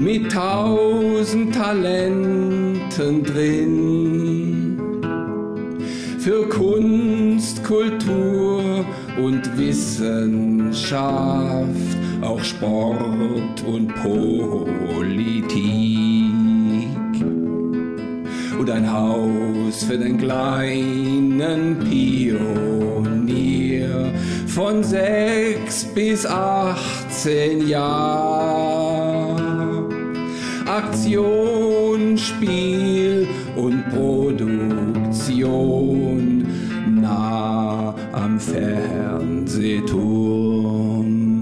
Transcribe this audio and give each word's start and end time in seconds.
mit 0.00 0.32
tausend 0.32 1.54
Talenten 1.54 3.22
drin. 3.22 4.32
Für 6.18 6.48
Kunst, 6.48 7.01
Kultur 7.72 8.84
und 9.16 9.56
Wissenschaft, 9.56 10.92
auch 12.20 12.44
Sport 12.44 13.64
und 13.66 13.94
Politik. 13.94 15.54
Und 18.58 18.68
ein 18.68 18.92
Haus 18.92 19.84
für 19.84 19.96
den 19.96 20.18
kleinen 20.18 21.78
Pionier 21.88 23.32
von 24.46 24.84
sechs 24.84 25.86
bis 25.94 26.26
achtzehn 26.26 27.66
Jahren. 27.68 28.82
Aktion, 30.66 32.18
Spiel 32.18 32.91
Fernsehturm. 38.50 41.32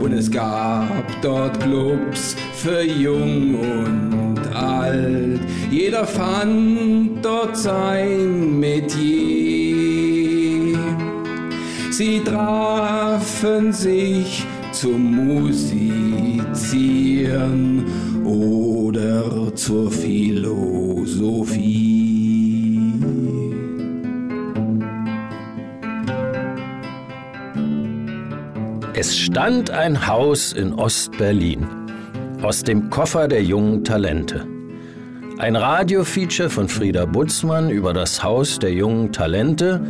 Und 0.00 0.12
es 0.12 0.30
gab 0.30 1.04
dort 1.22 1.58
Clubs 1.60 2.36
für 2.54 2.82
Jung 2.82 3.56
und 3.56 4.38
Alt. 4.54 5.40
Jeder 5.70 6.06
fand 6.06 7.24
dort 7.24 7.56
sein 7.56 8.60
Metier. 8.60 9.16
Sie 11.90 12.20
trafen 12.20 13.72
sich 13.72 14.44
zum 14.72 15.38
Musizieren 15.38 17.86
oder 18.24 19.54
zur 19.54 19.90
Philosophie. 19.90 21.85
Es 28.98 29.14
stand 29.14 29.68
ein 29.70 30.06
Haus 30.06 30.54
in 30.54 30.72
Ostberlin 30.72 31.66
aus 32.40 32.62
dem 32.62 32.88
Koffer 32.88 33.28
der 33.28 33.42
jungen 33.42 33.84
Talente. 33.84 34.46
Ein 35.36 35.54
Radiofeature 35.54 36.48
von 36.48 36.66
Frieda 36.66 37.04
Butzmann 37.04 37.68
über 37.68 37.92
das 37.92 38.22
Haus 38.22 38.58
der 38.58 38.72
jungen 38.72 39.12
Talente, 39.12 39.86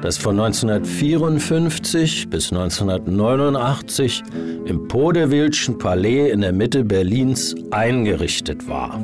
das 0.00 0.18
von 0.18 0.40
1954 0.40 2.30
bis 2.30 2.50
1989 2.50 4.24
im 4.64 4.88
Podewildschen 4.88 5.78
Palais 5.78 6.32
in 6.32 6.40
der 6.40 6.52
Mitte 6.52 6.82
Berlins 6.82 7.54
eingerichtet 7.70 8.66
war. 8.66 9.00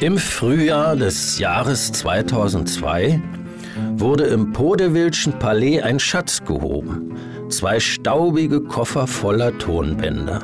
Im 0.00 0.18
Frühjahr 0.18 0.96
des 0.96 1.38
Jahres 1.38 1.92
2002 1.92 3.22
wurde 3.96 4.24
im 4.24 4.52
Podewildschen 4.52 5.38
Palais 5.38 5.80
ein 5.80 5.98
Schatz 5.98 6.44
gehoben, 6.44 7.16
zwei 7.48 7.80
staubige 7.80 8.60
Koffer 8.60 9.06
voller 9.06 9.56
Tonbänder. 9.58 10.40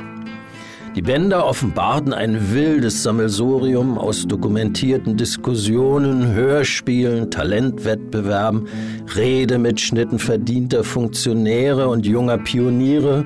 Die 0.96 1.02
Bänder 1.02 1.46
offenbarten 1.46 2.12
ein 2.12 2.52
wildes 2.52 3.04
Sammelsurium 3.04 3.96
aus 3.96 4.26
dokumentierten 4.26 5.16
Diskussionen, 5.16 6.34
Hörspielen, 6.34 7.30
Talentwettbewerben, 7.30 8.66
Redemitschnitten 9.14 10.18
verdienter 10.18 10.82
Funktionäre 10.82 11.88
und 11.88 12.06
junger 12.06 12.38
Pioniere, 12.38 13.24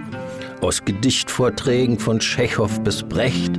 aus 0.60 0.84
Gedichtvorträgen 0.84 1.98
von 1.98 2.18
Tschechow 2.18 2.80
bis 2.80 3.02
Brecht, 3.02 3.58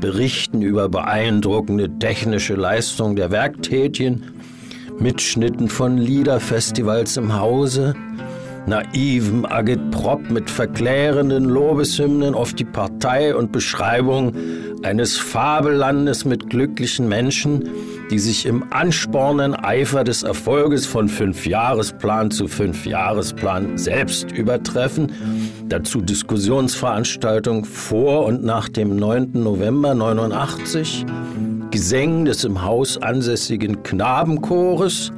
Berichten 0.00 0.62
über 0.62 0.88
beeindruckende 0.88 1.88
technische 1.98 2.54
Leistung 2.54 3.14
der 3.14 3.30
Werktätchen, 3.30 4.24
Mitschnitten 4.98 5.68
von 5.68 5.98
Liederfestivals 5.98 7.16
im 7.16 7.38
Hause, 7.38 7.94
naivem 8.66 9.44
Agitprop 9.44 10.30
mit 10.30 10.50
verklärenden 10.50 11.44
Lobeshymnen 11.44 12.34
auf 12.34 12.54
die 12.54 12.64
Partei 12.64 13.34
und 13.34 13.52
Beschreibung 13.52 14.34
eines 14.82 15.16
Fabellandes 15.16 16.24
mit 16.24 16.50
glücklichen 16.50 17.08
Menschen, 17.08 17.68
die 18.10 18.18
sich 18.18 18.46
im 18.46 18.72
anspornenden 18.72 19.62
Eifer 19.62 20.04
des 20.04 20.22
Erfolges 20.22 20.86
von 20.86 21.08
Fünfjahresplan 21.08 22.30
zu 22.30 22.48
Fünfjahresplan 22.48 23.78
selbst 23.78 24.32
übertreffen. 24.32 25.12
Dazu 25.68 26.00
Diskussionsveranstaltungen 26.00 27.64
vor 27.64 28.26
und 28.26 28.44
nach 28.44 28.68
dem 28.68 28.96
9. 28.96 29.30
November 29.34 29.94
89, 29.94 31.04
Gesängen 31.76 32.24
des 32.24 32.42
im 32.42 32.62
Haus 32.62 32.96
ansässigen 32.96 33.82
Knabenchores, 33.82 35.12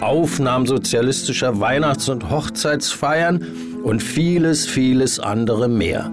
Aufnahmen 0.00 0.66
sozialistischer 0.66 1.60
Weihnachts- 1.60 2.08
und 2.08 2.30
Hochzeitsfeiern 2.30 3.46
und 3.84 4.02
vieles, 4.02 4.66
vieles 4.66 5.20
andere 5.20 5.68
mehr. 5.68 6.10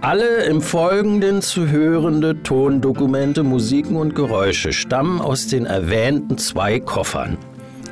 Alle 0.00 0.42
im 0.46 0.60
Folgenden 0.60 1.42
zu 1.42 1.68
hörende 1.68 2.42
Tondokumente, 2.42 3.44
Musiken 3.44 3.94
und 3.94 4.16
Geräusche 4.16 4.72
stammen 4.72 5.20
aus 5.20 5.46
den 5.46 5.66
erwähnten 5.66 6.38
zwei 6.38 6.80
Koffern. 6.80 7.38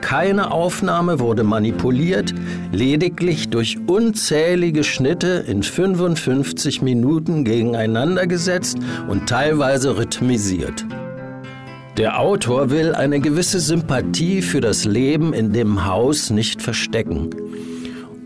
Keine 0.00 0.50
Aufnahme 0.50 1.20
wurde 1.20 1.44
manipuliert, 1.44 2.34
lediglich 2.72 3.48
durch 3.50 3.78
unzählige 3.86 4.84
Schnitte 4.84 5.44
in 5.46 5.62
55 5.62 6.82
Minuten 6.82 7.44
gegeneinander 7.44 8.26
gesetzt 8.26 8.78
und 9.08 9.28
teilweise 9.28 9.96
rhythmisiert. 9.96 10.86
Der 11.96 12.20
Autor 12.20 12.70
will 12.70 12.94
eine 12.94 13.18
gewisse 13.18 13.58
Sympathie 13.58 14.40
für 14.40 14.60
das 14.60 14.84
Leben 14.84 15.32
in 15.32 15.52
dem 15.52 15.84
Haus 15.84 16.30
nicht 16.30 16.62
verstecken. 16.62 17.30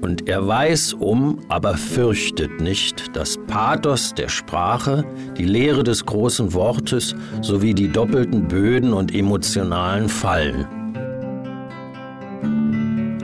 Und 0.02 0.28
er 0.28 0.46
weiß 0.46 0.94
um, 0.94 1.38
aber 1.48 1.76
fürchtet 1.76 2.60
nicht 2.60 3.16
das 3.16 3.38
Pathos 3.46 4.14
der 4.14 4.28
Sprache, 4.28 5.04
die 5.38 5.44
Lehre 5.44 5.84
des 5.84 6.04
großen 6.04 6.52
Wortes 6.52 7.14
sowie 7.40 7.72
die 7.72 7.88
doppelten 7.88 8.48
Böden 8.48 8.92
und 8.92 9.14
emotionalen 9.14 10.08
Fallen. 10.08 10.81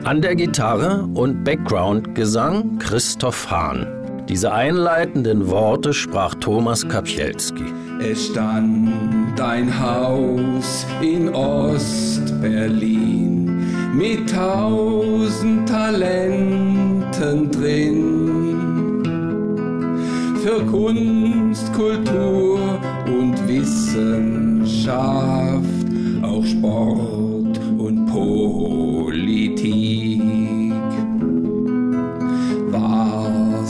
An 0.09 0.23
der 0.23 0.37
Gitarre 0.37 1.07
und 1.13 1.45
Background-Gesang 1.45 2.79
Christoph 2.79 3.51
Hahn. 3.51 3.87
Diese 4.27 4.51
einleitenden 4.51 5.51
Worte 5.51 5.93
sprach 5.93 6.35
Thomas 6.37 6.89
Kapielski. 6.89 7.65
Es 8.01 8.29
stand 8.29 9.39
ein 9.39 9.79
Haus 9.79 10.87
in 11.03 11.29
Ost-Berlin 11.29 12.41
mit 13.93 14.31
tausend 14.31 15.69
Talenten 15.69 17.51
drin. 17.51 19.03
Für 20.43 20.65
Kunst, 20.65 21.71
Kultur 21.75 22.81
und 23.05 23.47
Wissenschaft, 23.47 24.89
auch 26.23 26.47
Sport 26.47 27.61
und 27.77 28.07
Politik. 28.07 28.89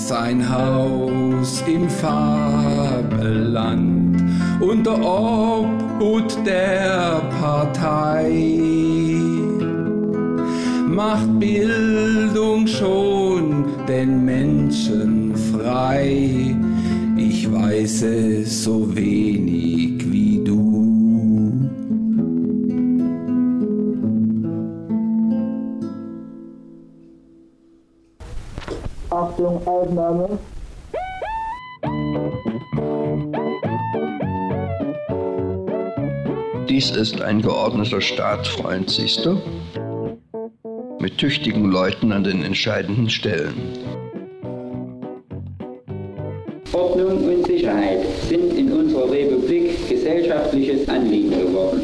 War's 0.09 0.23
ein 0.23 0.49
Haus 0.49 1.63
im 1.67 1.87
Fabelland 1.91 3.37
unter 4.59 4.95
Obhut 5.03 6.35
der 6.47 7.21
Partei. 7.41 8.41
Macht 10.89 11.39
Bildung 11.39 12.67
schon 12.67 13.67
den 13.87 14.25
Menschen 14.25 15.35
frei. 15.37 16.57
Ich 17.17 17.53
weiß 17.53 18.03
es 18.03 18.65
so 18.65 18.97
wenig 18.97 19.88
Achtung, 29.39 29.67
Aufnahme. 29.69 30.39
Dies 36.69 36.91
ist 36.91 37.21
ein 37.21 37.41
geordneter 37.41 38.01
Staat, 38.01 38.49
Freund, 38.49 38.91
siehst 38.91 39.25
du? 39.25 39.41
Mit 40.99 41.19
tüchtigen 41.19 41.71
Leuten 41.71 42.11
an 42.11 42.25
den 42.25 42.43
entscheidenden 42.43 43.09
Stellen. 43.09 43.55
Ordnung 46.73 47.25
und 47.25 47.47
Sicherheit 47.47 48.01
sind 48.29 48.59
in 48.59 48.73
unserer 48.73 49.09
Republik 49.09 49.89
gesellschaftliches 49.89 50.89
Anliegen 50.89 51.31
geworden. 51.31 51.81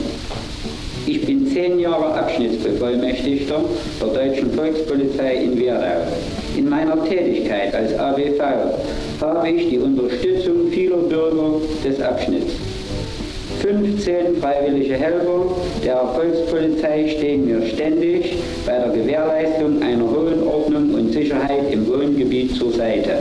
Ich 1.06 1.24
bin 1.24 1.46
zehn 1.46 1.78
Jahre 1.78 2.14
Abschnittsbevollmächtigter 2.14 3.60
der 4.00 4.08
Deutschen 4.08 4.52
Volkspolizei 4.52 5.34
in 5.36 5.60
Werdau. 5.60 6.08
In 6.56 6.68
meiner 6.68 7.04
Tätigkeit 7.04 7.74
als 7.74 7.98
ABV 7.98 8.40
habe 9.20 9.48
ich 9.48 9.70
die 9.70 9.78
Unterstützung 9.78 10.68
vieler 10.70 10.98
Bürger 10.98 11.60
des 11.84 12.00
Abschnitts. 12.00 12.52
15 13.60 14.36
freiwillige 14.40 14.94
Helfer 14.94 15.46
der 15.84 15.96
Volkspolizei 16.14 17.08
stehen 17.16 17.46
mir 17.46 17.66
ständig 17.66 18.36
bei 18.64 18.78
der 18.78 18.90
Gewährleistung 18.90 19.82
einer 19.82 20.04
hohen 20.04 20.46
Ordnung 20.46 20.94
und 20.94 21.12
Sicherheit 21.12 21.72
im 21.72 21.88
Wohngebiet 21.88 22.54
zur 22.54 22.72
Seite. 22.72 23.16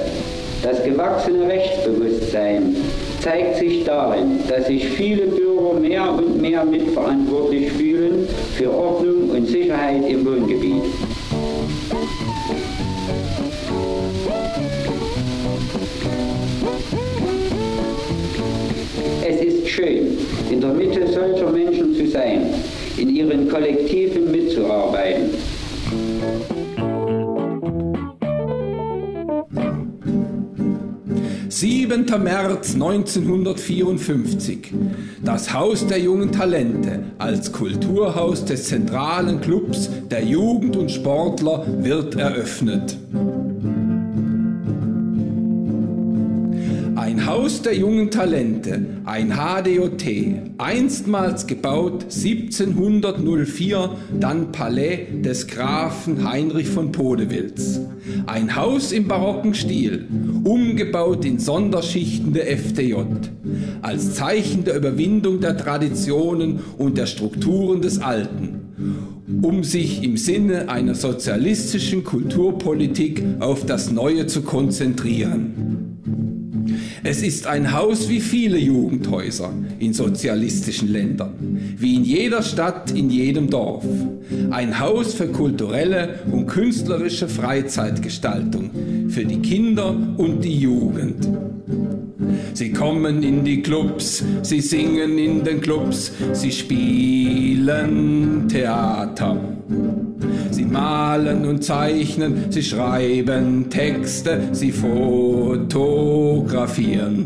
Das 0.62 0.84
gewachsene 0.84 1.48
Rechtsbewusstsein 1.48 2.76
zeigt 3.22 3.58
sich 3.58 3.84
darin, 3.84 4.40
dass 4.48 4.68
sich 4.68 4.88
viele 4.90 5.26
Bürger 5.26 5.80
mehr 5.80 6.12
und 6.12 6.40
mehr 6.40 6.64
mitverantwortlich 6.66 7.72
fühlen 7.72 8.28
für 8.56 8.72
Ordnung 8.72 9.32
und 9.32 9.48
Sicherheit 9.48 10.08
im 10.08 10.24
Wohngebiet. 10.24 10.84
Schön, 19.84 20.18
in 20.50 20.62
der 20.62 20.74
Mitte 20.74 21.08
solcher 21.08 21.52
Menschen 21.52 21.96
zu 21.96 22.08
sein, 22.08 22.46
in 22.98 23.10
ihren 23.10 23.50
Kollektiven 23.50 24.32
mitzuarbeiten. 24.32 25.30
7. 31.50 32.06
März 32.24 32.74
1954. 32.74 34.74
Das 35.24 35.54
Haus 35.54 35.86
der 35.88 36.00
jungen 36.00 36.32
Talente 36.32 37.04
als 37.20 37.52
Kulturhaus 37.52 38.44
des 38.44 38.66
zentralen 38.66 39.40
Clubs 39.40 39.90
der 40.10 40.26
Jugend 40.26 40.76
und 40.76 40.92
Sportler 40.92 41.66
wird 41.84 42.16
eröffnet. 42.16 42.98
Haus 47.44 47.62
der 47.62 47.76
jungen 47.76 48.10
Talente, 48.10 49.02
ein 49.04 49.34
HDOT, 49.34 50.06
einstmals 50.60 51.46
gebaut 51.46 52.04
1704, 52.04 53.90
dann 54.18 54.54
Palais 54.54 55.08
des 55.22 55.48
Grafen 55.48 56.26
Heinrich 56.26 56.70
von 56.70 56.94
Podewils. 56.94 57.82
Ein 58.28 58.56
Haus 58.56 58.94
im 58.94 59.10
barocken 59.10 59.54
Stil, 59.56 60.08
umgebaut 60.46 61.26
in 61.26 61.38
Sonderschichten 61.38 62.32
der 62.32 62.50
FDJ, 62.50 62.96
als 63.82 64.14
Zeichen 64.14 64.64
der 64.64 64.78
Überwindung 64.78 65.42
der 65.42 65.58
Traditionen 65.58 66.62
und 66.78 66.98
der 66.98 67.08
Strukturen 67.08 67.82
des 67.82 68.00
Alten 68.00 68.62
um 69.42 69.64
sich 69.64 70.04
im 70.04 70.18
Sinne 70.18 70.70
einer 70.70 70.96
sozialistischen 70.96 72.04
Kulturpolitik 72.04 73.24
auf 73.40 73.66
das 73.66 73.92
Neue 73.92 74.28
zu 74.28 74.42
konzentrieren. 74.42 75.63
Es 77.06 77.22
ist 77.22 77.48
ein 77.48 77.74
Haus 77.74 78.08
wie 78.08 78.22
viele 78.22 78.58
Jugendhäuser 78.58 79.52
in 79.80 79.94
sozialistischen 79.94 80.88
Ländern, 80.88 81.58
wie 81.78 81.96
in 81.96 82.06
jeder 82.06 82.42
Stadt, 82.42 82.92
in 82.92 83.10
jedem 83.10 83.50
Dorf. 83.50 83.84
Ein 84.52 84.80
Haus 84.80 85.14
für 85.14 85.28
kulturelle 85.28 86.20
und 86.32 86.48
künstlerische 86.48 87.28
Freizeitgestaltung, 87.28 88.70
für 89.10 89.26
die 89.26 89.40
Kinder 89.40 89.94
und 90.16 90.46
die 90.46 90.58
Jugend. 90.58 91.28
Sie 92.54 92.72
kommen 92.72 93.22
in 93.22 93.44
die 93.44 93.62
Clubs, 93.62 94.24
sie 94.42 94.62
singen 94.62 95.18
in 95.18 95.44
den 95.44 95.60
Clubs, 95.60 96.14
sie 96.32 96.54
spielen 96.54 98.48
Theater. 98.48 99.38
Sie 100.54 100.66
malen 100.66 101.46
und 101.46 101.64
zeichnen, 101.64 102.52
sie 102.52 102.62
schreiben 102.62 103.72
Texte, 103.72 104.50
sie 104.52 104.72
fotografieren. 104.72 107.26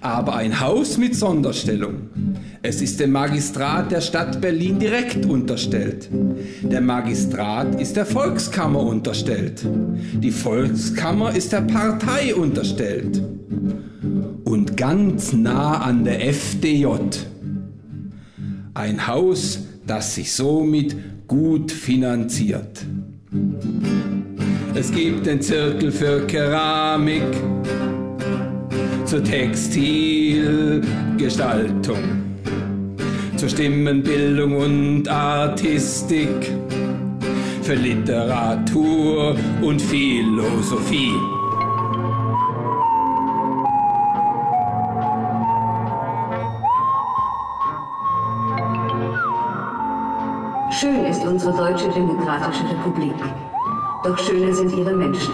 Aber 0.00 0.34
ein 0.34 0.60
Haus 0.60 0.98
mit 0.98 1.14
Sonderstellung. 1.14 2.10
Es 2.60 2.82
ist 2.82 2.98
dem 2.98 3.12
Magistrat 3.12 3.92
der 3.92 4.00
Stadt 4.00 4.40
Berlin 4.40 4.80
direkt 4.80 5.26
unterstellt. 5.26 6.10
Der 6.62 6.80
Magistrat 6.80 7.80
ist 7.80 7.94
der 7.94 8.04
Volkskammer 8.04 8.80
unterstellt. 8.80 9.64
Die 10.20 10.32
Volkskammer 10.32 11.36
ist 11.36 11.52
der 11.52 11.60
Partei 11.60 12.34
unterstellt. 12.34 13.22
Und 14.42 14.76
ganz 14.76 15.32
nah 15.32 15.82
an 15.82 16.02
der 16.02 16.34
FDJ. 16.34 16.86
Ein 18.74 19.06
Haus, 19.06 19.60
das 19.86 20.16
sich 20.16 20.32
somit 20.32 20.96
gut 21.26 21.72
finanziert. 21.72 22.86
Es 24.74 24.92
gibt 24.92 25.24
den 25.26 25.40
Zirkel 25.40 25.90
für 25.90 26.26
Keramik, 26.26 27.22
zur 29.04 29.24
Textilgestaltung, 29.24 31.98
zur 33.36 33.48
Stimmenbildung 33.48 34.56
und 34.56 35.08
Artistik, 35.08 36.52
für 37.62 37.74
Literatur 37.74 39.34
und 39.62 39.80
Philosophie. 39.82 41.35
Schön 50.78 51.06
ist 51.06 51.24
unsere 51.24 51.56
deutsche 51.56 51.88
demokratische 51.88 52.64
Republik. 52.64 53.14
Doch 54.04 54.18
schöner 54.18 54.52
sind 54.52 54.76
ihre 54.76 54.92
Menschen. 54.92 55.32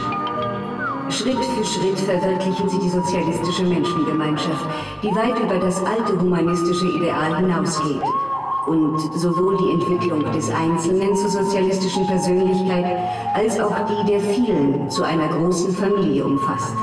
Schritt 1.09 1.45
für 1.45 1.65
Schritt 1.65 1.99
verwirklichen 1.99 2.69
sie 2.69 2.79
die 2.79 2.89
sozialistische 2.89 3.65
Menschengemeinschaft, 3.65 4.65
die 5.03 5.09
weit 5.09 5.37
über 5.41 5.59
das 5.59 5.85
alte 5.85 6.21
humanistische 6.21 6.87
Ideal 6.87 7.39
hinausgeht 7.39 8.03
und 8.69 9.01
sowohl 9.19 9.57
die 9.57 9.73
Entwicklung 9.73 10.31
des 10.33 10.49
Einzelnen 10.55 11.17
zur 11.17 11.31
sozialistischen 11.31 12.07
Persönlichkeit 12.07 12.99
als 13.35 13.59
auch 13.59 13.75
die 13.87 14.13
der 14.13 14.21
vielen 14.21 14.89
zu 14.89 15.03
einer 15.03 15.27
großen 15.27 15.75
Familie 15.75 16.25
umfasst. 16.25 16.77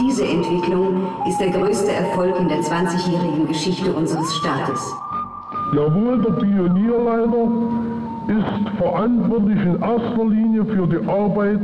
Diese 0.00 0.24
Entwicklung 0.24 1.08
ist 1.28 1.38
der 1.40 1.50
größte 1.50 1.92
Erfolg 1.92 2.38
in 2.38 2.48
der 2.48 2.62
20-jährigen 2.62 3.46
Geschichte 3.46 3.92
unseres 3.92 4.34
Staates. 4.34 4.94
Jawohl, 5.72 6.22
der 6.22 6.32
Pionierleiter 6.32 7.48
ist 8.28 8.78
verantwortlich 8.78 9.60
in 9.64 9.82
erster 9.82 10.24
Linie 10.24 10.64
für 10.64 10.86
die 10.86 11.08
Arbeit 11.08 11.60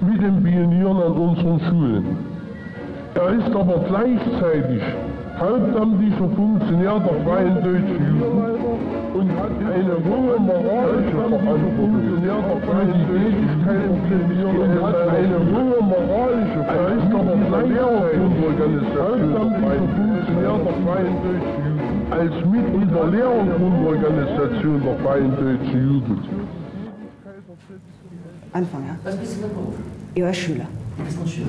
mit 0.00 0.22
den 0.22 0.42
Pionieren 0.42 0.96
an 0.96 1.12
unseren 1.12 1.60
Schulen. 1.60 2.04
Er 3.14 3.30
ist 3.34 3.54
aber 3.54 3.78
gleichzeitig 3.86 4.82
hauptamtlicher 5.38 6.28
Funktionär 6.34 6.98
der 6.98 7.14
Freien 7.24 7.54
Deutschen 7.62 8.18
Jugend 8.18 8.58
und 9.14 9.30
hat 9.38 9.54
eine 9.70 9.96
hohe 10.02 10.38
moralische 10.40 11.14
Verantwortung 11.14 11.94
für 12.02 12.18
die 12.86 13.04
Tätigkeit 13.06 13.82
im 13.86 13.98
Pionieren 14.08 14.78
und 14.78 14.82
hat 14.82 14.98
eine 15.14 15.38
hohe 15.38 15.78
moralische 15.82 16.62
Verantwortung 16.66 17.38
der 17.38 17.62
Freien 17.62 17.76
Deutschen 21.22 21.56
Jugend 21.62 21.67
als 22.10 22.32
Mitglied 22.44 22.90
der 22.90 23.06
Lehrergrundorganisation 23.06 24.82
der 24.82 24.98
Freien 24.98 25.30
Deutschen 25.30 25.94
Jugend. 25.94 26.28
Anfang, 28.52 28.82
ja? 28.86 28.96
Was 29.04 29.16
bist 29.16 29.36
du 29.36 29.40
für 29.42 29.48
Beruf? 29.48 29.74
Ich 30.14 30.22
war 30.22 30.32
Schüler. 30.34 30.66
Du 30.96 31.04
bist 31.04 31.20
noch 31.20 31.26
Schüler. 31.28 31.46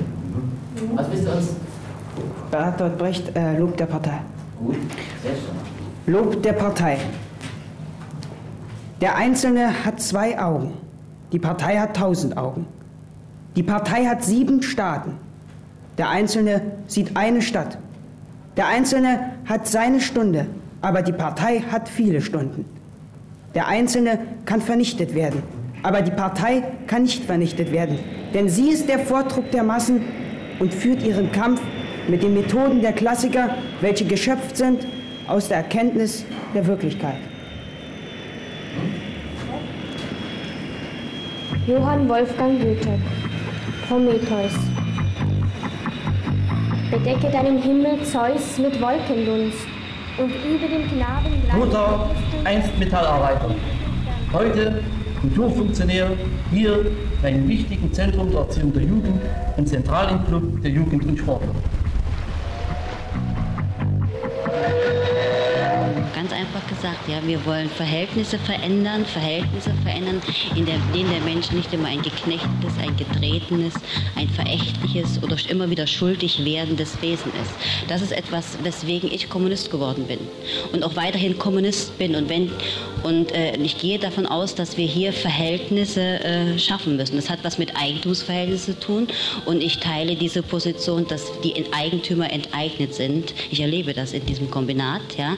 Was 0.95 1.07
bist 1.07 1.25
du 1.25 1.31
als 1.31 1.55
Bertolt 2.51 2.97
Brecht, 2.97 3.35
äh, 3.35 3.57
Lob 3.57 3.77
der 3.77 3.85
Partei. 3.85 4.19
gut? 4.59 4.75
Sehr 5.23 5.31
schön. 5.31 6.13
Lob 6.13 6.43
der 6.43 6.53
Partei. 6.53 6.97
Der 9.01 9.15
Einzelne 9.15 9.85
hat 9.85 10.01
zwei 10.01 10.37
Augen. 10.39 10.73
Die 11.31 11.39
Partei 11.39 11.77
hat 11.77 11.95
tausend 11.95 12.37
Augen. 12.37 12.65
Die 13.55 13.63
Partei 13.63 14.05
hat 14.05 14.23
sieben 14.23 14.61
Staaten. 14.61 15.13
Der 15.97 16.09
Einzelne 16.09 16.61
sieht 16.87 17.15
eine 17.15 17.41
Stadt. 17.41 17.77
Der 18.59 18.67
Einzelne 18.67 19.21
hat 19.45 19.69
seine 19.69 20.01
Stunde, 20.01 20.45
aber 20.81 21.01
die 21.01 21.13
Partei 21.13 21.63
hat 21.71 21.87
viele 21.87 22.19
Stunden. 22.19 22.65
Der 23.55 23.69
Einzelne 23.69 24.19
kann 24.43 24.59
vernichtet 24.59 25.15
werden, 25.15 25.41
aber 25.81 26.01
die 26.01 26.11
Partei 26.11 26.63
kann 26.85 27.03
nicht 27.03 27.23
vernichtet 27.23 27.71
werden, 27.71 27.97
denn 28.33 28.49
sie 28.49 28.67
ist 28.67 28.89
der 28.89 28.99
Vordruck 28.99 29.49
der 29.51 29.63
Massen 29.63 30.01
und 30.59 30.73
führt 30.73 31.03
ihren 31.03 31.31
Kampf 31.31 31.61
mit 32.09 32.21
den 32.21 32.33
Methoden 32.33 32.81
der 32.81 32.91
Klassiker, 32.91 33.55
welche 33.79 34.03
geschöpft 34.03 34.57
sind 34.57 34.85
aus 35.29 35.47
der 35.47 35.59
Erkenntnis 35.59 36.25
der 36.53 36.67
Wirklichkeit. 36.67 37.15
Johann 41.65 42.09
Wolfgang 42.09 42.59
Goethe 42.59 42.99
Prometheus 43.87 44.51
Bedecke 46.91 47.29
deinen 47.29 47.61
Himmel, 47.61 48.03
Zeus, 48.03 48.57
mit 48.57 48.81
Wolkendunst 48.81 49.67
und 50.17 50.31
über 50.43 50.67
dem 50.67 50.87
Knaben... 50.89 51.29
Mutter, 51.55 52.09
einst 52.43 52.79
Metallarbeiter, 52.79 53.53
heute 54.33 54.83
Kulturfunktionär, 55.21 56.09
hier 56.51 56.87
in 57.21 57.25
einem 57.27 57.47
wichtigen 57.47 57.93
Zentrum 57.93 58.31
der 58.31 58.39
Erziehung 58.39 58.73
der 58.73 58.81
Jugend 58.81 59.21
im 59.57 60.25
Club 60.25 60.61
der 60.63 60.71
Jugend 60.71 61.05
und 61.05 61.19
Sportler. 61.19 61.53
Gesagt, 66.81 67.09
ja, 67.09 67.19
wir 67.27 67.45
wollen 67.45 67.69
Verhältnisse 67.69 68.39
verändern, 68.39 69.05
Verhältnisse 69.05 69.73
verändern, 69.83 70.21
in 70.55 70.65
der, 70.65 70.77
denen 70.93 71.09
der 71.09 71.19
Mensch 71.19 71.51
nicht 71.51 71.73
immer 71.73 71.89
ein 71.89 72.01
geknechtetes, 72.01 72.71
ein 72.81 72.95
getretenes, 72.95 73.73
ein 74.15 74.29
verächtliches 74.29 75.21
oder 75.21 75.35
immer 75.49 75.69
wieder 75.69 75.85
schuldig 75.85 76.45
werdendes 76.45 77.01
Wesen 77.01 77.33
ist. 77.33 77.51
Das 77.89 78.01
ist 78.01 78.13
etwas, 78.13 78.57
weswegen 78.63 79.11
ich 79.11 79.27
Kommunist 79.27 79.71
geworden 79.71 80.05
bin 80.07 80.19
und 80.71 80.85
auch 80.85 80.95
weiterhin 80.95 81.37
Kommunist 81.37 81.97
bin. 81.97 82.15
Und, 82.15 82.29
wenn, 82.29 82.49
und 83.03 83.31
äh, 83.31 83.55
ich 83.57 83.77
gehe 83.77 83.99
davon 83.99 84.25
aus, 84.25 84.55
dass 84.55 84.77
wir 84.77 84.85
hier 84.85 85.13
Verhältnisse 85.13 86.01
äh, 86.01 86.59
schaffen 86.59 86.95
müssen. 86.95 87.15
Das 87.15 87.29
hat 87.29 87.39
was 87.43 87.57
mit 87.57 87.75
Eigentumsverhältnissen 87.75 88.75
zu 88.75 88.79
tun 88.79 89.07
und 89.45 89.61
ich 89.61 89.79
teile 89.79 90.15
diese 90.15 90.43
Position, 90.43 91.07
dass 91.07 91.31
die 91.41 91.65
Eigentümer 91.71 92.31
enteignet 92.31 92.93
sind. 92.93 93.33
Ich 93.51 93.59
erlebe 93.59 93.93
das 93.93 94.13
in 94.13 94.25
diesem 94.25 94.51
Kombinat. 94.51 95.01
Ja. 95.17 95.35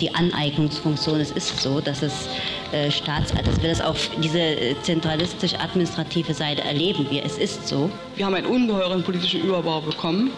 Die 0.00 0.14
Aneignungsfunktion. 0.14 1.20
Es 1.20 1.30
ist 1.30 1.60
so, 1.60 1.80
dass 1.80 2.02
es 2.02 2.28
äh, 2.72 2.90
Staats, 2.90 3.32
dass 3.32 3.62
wir 3.62 3.68
das 3.68 3.80
auf 3.80 4.10
diese 4.22 4.40
äh, 4.40 4.74
zentralistisch-administrative 4.82 6.34
Seite 6.34 6.62
erleben 6.62 7.06
wir. 7.10 7.24
Es 7.24 7.38
ist 7.38 7.68
so. 7.68 7.90
Wir 8.16 8.26
haben 8.26 8.34
einen 8.34 8.46
ungeheuren 8.46 9.02
politischen 9.02 9.42
Überbau 9.42 9.80
bekommen, 9.80 10.30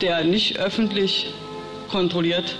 der 0.00 0.24
nicht 0.24 0.58
öffentlich 0.58 1.32
kontrolliert 1.88 2.56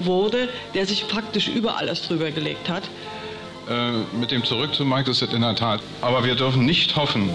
wurde, 0.00 0.48
der 0.74 0.86
sich 0.86 1.04
faktisch 1.04 1.48
über 1.48 1.76
alles 1.76 2.02
drüber 2.02 2.30
gelegt 2.30 2.68
hat. 2.68 2.84
Äh, 3.68 3.92
mit 4.18 4.30
dem 4.30 4.44
Zurück 4.44 4.74
zu 4.74 4.84
Marx 4.84 5.08
ist 5.08 5.22
es 5.22 5.32
in 5.32 5.40
der 5.40 5.54
Tat. 5.54 5.80
Aber 6.00 6.24
wir 6.24 6.34
dürfen 6.34 6.64
nicht 6.64 6.96
hoffen, 6.96 7.30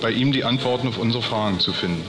bei 0.00 0.10
ihm 0.10 0.32
die 0.32 0.44
Antworten 0.44 0.88
auf 0.88 0.98
unsere 0.98 1.22
Fragen 1.22 1.58
zu 1.58 1.72
finden. 1.72 2.04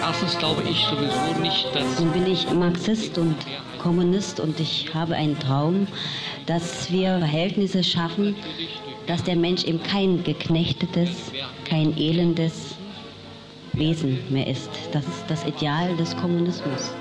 Erstens 0.00 0.38
glaube 0.38 0.62
ich 0.68 0.84
sowieso 0.84 1.40
nicht, 1.40 1.66
dass. 1.74 1.98
Nun 1.98 2.12
bin 2.12 2.26
ich 2.26 2.48
Marxist 2.50 3.18
und 3.18 3.34
Kommunist 3.78 4.38
und 4.40 4.58
ich 4.60 4.94
habe 4.94 5.14
einen 5.14 5.38
Traum, 5.38 5.88
dass 6.46 6.90
wir 6.90 7.18
Verhältnisse 7.18 7.82
schaffen, 7.82 8.36
dass 9.06 9.24
der 9.24 9.36
Mensch 9.36 9.64
eben 9.64 9.82
kein 9.82 10.22
geknechtetes, 10.22 11.32
kein 11.64 11.96
elendes 11.96 12.76
Wesen 13.72 14.18
mehr 14.30 14.46
ist. 14.46 14.70
Das 14.92 15.04
ist 15.06 15.24
das 15.28 15.44
Ideal 15.46 15.96
des 15.96 16.16
Kommunismus. 16.16 16.92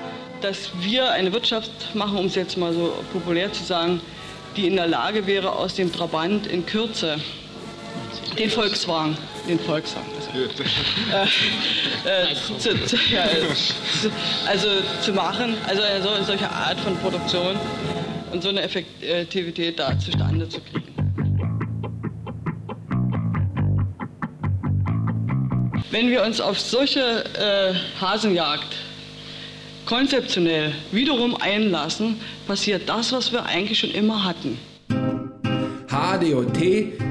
Dass 0.41 0.69
wir 0.79 1.11
eine 1.11 1.33
Wirtschaft 1.33 1.95
machen, 1.95 2.17
um 2.17 2.27
es 2.27 2.35
jetzt 2.35 2.57
mal 2.57 2.73
so 2.73 2.93
populär 3.11 3.51
zu 3.51 3.63
sagen, 3.63 3.99
die 4.55 4.67
in 4.67 4.75
der 4.75 4.87
Lage 4.87 5.25
wäre, 5.25 5.51
aus 5.51 5.75
dem 5.75 5.91
Trabant 5.91 6.47
in 6.47 6.65
Kürze 6.65 7.17
den 8.37 8.49
Volkswagen, 8.49 9.17
den 9.47 9.59
Volkswagen, 9.59 10.07
also, 10.15 10.63
äh, 12.05 12.31
äh, 12.31 12.35
zu, 12.59 12.85
zu, 12.85 12.95
ja, 13.11 13.25
also 14.47 14.67
zu 15.01 15.13
machen, 15.13 15.55
also 15.67 15.81
eine 15.81 16.23
solche 16.23 16.49
Art 16.49 16.79
von 16.79 16.95
Produktion 16.97 17.55
und 18.31 18.43
so 18.43 18.49
eine 18.49 18.61
Effektivität 18.61 19.79
da 19.79 19.97
zustande 19.97 20.47
zu 20.47 20.61
kriegen. 20.61 20.93
Wenn 25.89 26.11
wir 26.11 26.23
uns 26.23 26.39
auf 26.39 26.59
solche 26.59 27.23
äh, 27.35 27.73
Hasenjagd 27.99 28.75
konzeptionell 29.87 30.73
wiederum 30.91 31.35
einlassen, 31.35 32.17
passiert 32.45 32.87
das, 32.87 33.13
was 33.13 33.31
wir 33.31 33.45
eigentlich 33.45 33.79
schon 33.79 33.91
immer 33.91 34.23
hatten. 34.23 34.57
HDOT 35.87 36.61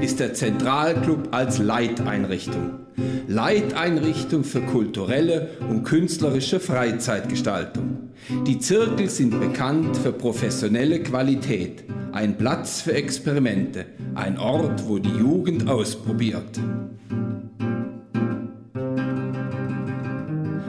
ist 0.01 0.19
der 0.19 0.33
Zentralclub 0.33 1.29
als 1.31 1.57
Leiteinrichtung. 1.57 2.79
Leiteinrichtung 3.27 4.43
für 4.43 4.61
kulturelle 4.61 5.49
und 5.69 5.83
künstlerische 5.83 6.59
Freizeitgestaltung. 6.59 8.11
Die 8.45 8.59
Zirkel 8.59 9.09
sind 9.09 9.39
bekannt 9.39 9.97
für 9.97 10.11
professionelle 10.11 11.01
Qualität, 11.01 11.83
ein 12.11 12.37
Platz 12.37 12.81
für 12.81 12.93
Experimente, 12.93 13.85
ein 14.15 14.37
Ort, 14.37 14.87
wo 14.87 14.99
die 14.99 15.09
Jugend 15.09 15.67
ausprobiert. 15.67 16.59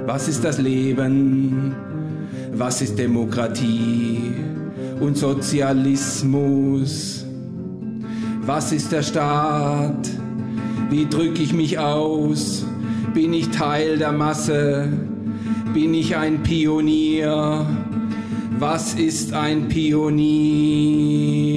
Was 0.06 0.26
ist 0.26 0.42
das 0.42 0.58
Leben? 0.58 1.97
Was 2.52 2.82
ist 2.82 2.98
Demokratie 2.98 4.32
und 5.00 5.16
Sozialismus? 5.16 7.24
Was 8.44 8.72
ist 8.72 8.92
der 8.92 9.02
Staat? 9.02 10.10
Wie 10.90 11.06
drücke 11.06 11.42
ich 11.42 11.52
mich 11.52 11.78
aus? 11.78 12.64
Bin 13.14 13.32
ich 13.32 13.50
Teil 13.50 13.98
der 13.98 14.12
Masse? 14.12 14.88
Bin 15.74 15.94
ich 15.94 16.16
ein 16.16 16.42
Pionier? 16.42 17.66
Was 18.58 18.94
ist 18.94 19.34
ein 19.34 19.68
Pionier? 19.68 21.47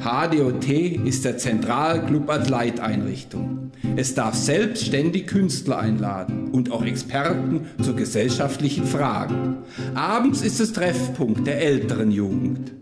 HDOT 0.00 0.68
ist 1.04 1.24
der 1.24 1.38
Zentralclub 1.38 2.30
als 2.30 2.48
Leiteinrichtung. 2.48 3.72
Es 3.96 4.14
darf 4.14 4.34
selbstständig 4.34 5.26
Künstler 5.26 5.78
einladen 5.78 6.50
und 6.52 6.70
auch 6.70 6.84
Experten 6.84 7.66
zu 7.82 7.94
gesellschaftlichen 7.94 8.86
Fragen. 8.86 9.58
Abends 9.94 10.42
ist 10.42 10.60
es 10.60 10.72
Treffpunkt 10.72 11.46
der 11.48 11.60
älteren 11.60 12.12
Jugend 12.12 12.72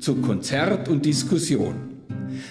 zu 0.00 0.16
Konzert 0.16 0.88
und 0.88 1.04
Diskussion. 1.04 1.74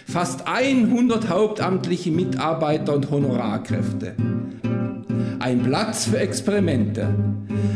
Fast 0.08 0.48
100 0.48 1.28
hauptamtliche 1.28 2.12
Mitarbeiter 2.12 2.96
und 2.96 3.12
Honorarkräfte. 3.12 4.16
Ein 5.40 5.64
Platz 5.64 6.06
für 6.06 6.20
Experimente. 6.20 7.14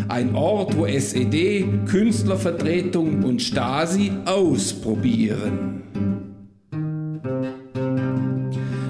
Ein 0.08 0.34
Ort, 0.36 0.78
wo 0.78 0.86
SED, 0.86 1.68
Künstlervertretung 1.86 3.24
und 3.24 3.42
Stasi 3.42 4.12
ausprobieren. 4.24 5.84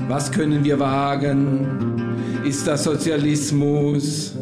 Was 0.08 0.32
können 0.32 0.64
wir 0.64 0.80
wagen? 0.80 1.68
Ist 2.46 2.66
das 2.66 2.86
Sozialismus? 2.86 4.34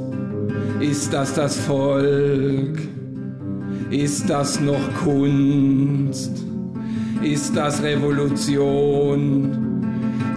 Ist 0.79 1.11
das 1.11 1.33
das 1.33 1.57
Volk? 1.57 2.77
Ist 3.89 4.29
das 4.29 4.59
noch 4.59 4.93
Kunst? 5.03 6.31
Ist 7.23 7.55
das 7.55 7.81
Revolution? 7.81 9.47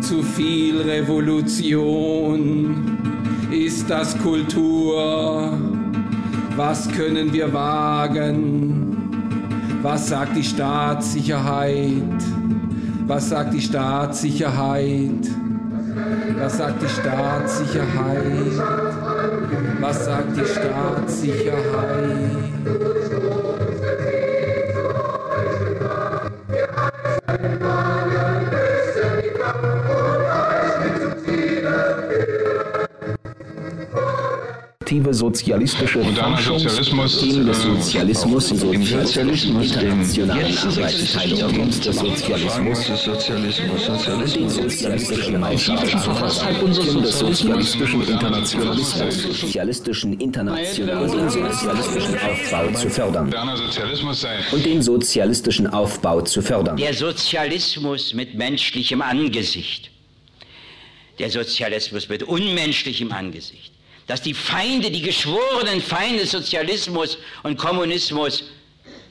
Zu 0.00 0.23
viel 0.23 0.80
Revolution? 0.80 1.37
Ist 3.50 3.90
das 3.90 4.16
Kultur? 4.18 5.52
Was 6.56 6.88
können 6.88 7.35
wir 7.35 7.52
wagen? 7.52 8.97
Was 9.82 10.08
sagt 10.08 10.37
die 10.37 10.44
Staatssicherheit? 10.44 12.38
Was 13.08 13.30
sagt 13.30 13.54
die 13.54 13.62
Staatssicherheit? 13.62 15.30
Was 16.38 16.58
sagt 16.58 16.82
die 16.82 16.88
Staatssicherheit? 16.88 18.52
Was 19.80 20.04
sagt 20.04 20.36
die 20.36 20.44
Staatssicherheit? 20.44 22.88
Aktive 34.98 35.14
sozialistische 35.14 36.02
Sozialismus, 36.02 37.20
Themen 37.20 37.46
des 37.46 37.62
Sozialismus, 37.62 38.50
Im 38.50 38.84
Sozialismus, 38.84 39.72
internationalen 39.72 40.46
jetzt 40.46 40.66
Arbeitsteilung 40.66 41.70
des 41.70 41.96
Sozialismus, 41.96 42.86
den 44.34 44.50
sozialistischen 44.50 45.44
Ausschauungen 45.44 47.02
des 47.02 47.18
sozialistischen 47.18 48.02
Internationalismus, 48.02 49.40
sozialistischen 49.40 50.20
Internationalismus, 50.20 51.32
den 51.32 51.44
sozialistischen 51.44 52.18
Aufbau 52.18 52.72
zu 52.72 52.90
fördern. 52.90 53.34
Und 54.52 54.66
den 54.66 54.82
sozialistischen 54.82 55.66
Aufbau 55.68 56.20
zu 56.22 56.42
fördern. 56.42 56.76
Der 56.76 56.94
Sozialismus 56.94 58.14
mit 58.14 58.34
menschlichem 58.34 59.02
Angesicht. 59.02 59.90
Der 61.18 61.30
Sozialismus 61.30 62.08
mit 62.08 62.22
unmenschlichem 62.22 63.10
Angesicht. 63.12 63.72
Dass 64.08 64.22
die 64.22 64.34
Feinde, 64.34 64.90
die 64.90 65.02
geschworenen 65.02 65.80
Feinde 65.80 66.26
Sozialismus 66.26 67.18
und 67.44 67.56
Kommunismus 67.56 68.42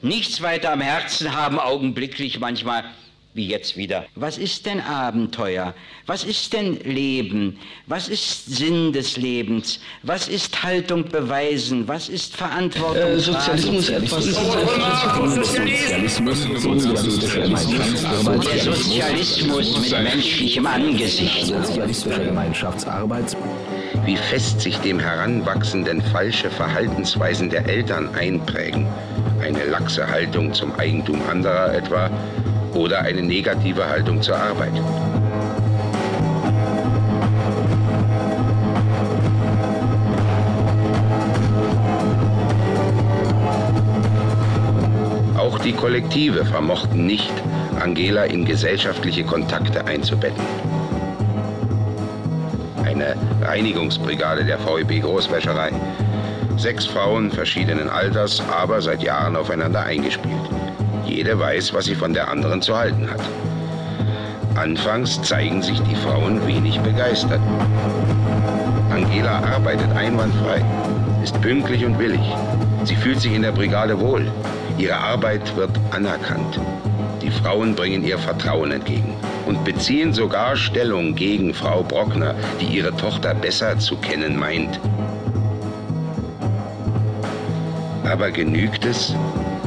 nichts 0.02 0.42
weiter 0.42 0.72
am 0.72 0.82
Herzen 0.82 1.34
haben, 1.34 1.58
augenblicklich 1.58 2.38
manchmal, 2.38 2.84
wie 3.34 3.46
jetzt 3.46 3.76
wieder. 3.76 4.06
Was 4.16 4.38
ist 4.38 4.66
denn 4.66 4.80
Abenteuer? 4.80 5.72
Was 6.06 6.24
ist 6.24 6.52
denn 6.52 6.80
Leben? 6.80 7.60
Was 7.86 8.08
ist 8.08 8.46
Sinn 8.46 8.92
des 8.92 9.16
Lebens? 9.16 9.78
Was 10.02 10.26
ist 10.26 10.64
Haltung 10.64 11.04
beweisen? 11.04 11.86
Was 11.86 12.08
ist 12.08 12.36
Verantwortung? 12.36 12.96
Äh, 12.96 13.20
Sozialismus 13.20 13.88
etwas. 13.90 14.24
Sozialismus, 14.24 15.52
Der 18.44 18.58
Sozialismus 18.58 19.78
mit 19.78 19.92
menschlichem 20.02 20.66
Angesicht. 20.66 21.46
Sozialistische 21.46 22.24
Gemeinschaftsarbeit. 22.24 23.36
Wie 24.08 24.16
fest 24.16 24.62
sich 24.62 24.78
dem 24.78 24.98
Heranwachsenden 24.98 26.00
falsche 26.00 26.48
Verhaltensweisen 26.48 27.50
der 27.50 27.68
Eltern 27.68 28.08
einprägen. 28.14 28.86
Eine 29.38 29.66
laxe 29.66 30.08
Haltung 30.08 30.54
zum 30.54 30.74
Eigentum 30.76 31.20
anderer 31.30 31.74
etwa 31.74 32.08
oder 32.72 33.02
eine 33.02 33.20
negative 33.20 33.86
Haltung 33.86 34.22
zur 34.22 34.38
Arbeit. 34.38 34.72
Auch 45.36 45.58
die 45.58 45.72
Kollektive 45.74 46.46
vermochten 46.46 47.04
nicht, 47.04 47.34
Angela 47.78 48.24
in 48.24 48.46
gesellschaftliche 48.46 49.24
Kontakte 49.24 49.84
einzubetten. 49.84 50.67
Reinigungsbrigade 53.48 54.44
der 54.44 54.58
VEB 54.58 55.00
Großwäscherei. 55.00 55.72
Sechs 56.58 56.84
Frauen 56.84 57.30
verschiedenen 57.30 57.88
Alters, 57.88 58.42
aber 58.52 58.82
seit 58.82 59.02
Jahren 59.02 59.36
aufeinander 59.36 59.84
eingespielt. 59.84 60.36
Jede 61.06 61.38
weiß, 61.38 61.72
was 61.72 61.86
sie 61.86 61.94
von 61.94 62.12
der 62.12 62.28
anderen 62.28 62.60
zu 62.60 62.76
halten 62.76 63.08
hat. 63.10 63.22
Anfangs 64.54 65.22
zeigen 65.22 65.62
sich 65.62 65.80
die 65.80 65.94
Frauen 65.94 66.46
wenig 66.46 66.78
begeistert. 66.80 67.40
Angela 68.90 69.38
arbeitet 69.54 69.90
einwandfrei, 69.96 70.62
ist 71.22 71.40
pünktlich 71.40 71.86
und 71.86 71.98
willig. 71.98 72.20
Sie 72.84 72.96
fühlt 72.96 73.20
sich 73.20 73.32
in 73.32 73.42
der 73.42 73.52
Brigade 73.52 73.98
wohl. 73.98 74.30
Ihre 74.76 74.98
Arbeit 74.98 75.56
wird 75.56 75.70
anerkannt. 75.90 76.60
Die 77.28 77.42
Frauen 77.42 77.74
bringen 77.74 78.02
ihr 78.04 78.18
Vertrauen 78.18 78.70
entgegen 78.70 79.14
und 79.44 79.62
beziehen 79.62 80.14
sogar 80.14 80.56
Stellung 80.56 81.14
gegen 81.14 81.52
Frau 81.52 81.82
Brockner, 81.82 82.34
die 82.58 82.64
ihre 82.64 82.96
Tochter 82.96 83.34
besser 83.34 83.78
zu 83.78 83.96
kennen 83.96 84.38
meint. 84.38 84.80
Aber 88.04 88.30
genügt 88.30 88.86
es, 88.86 89.14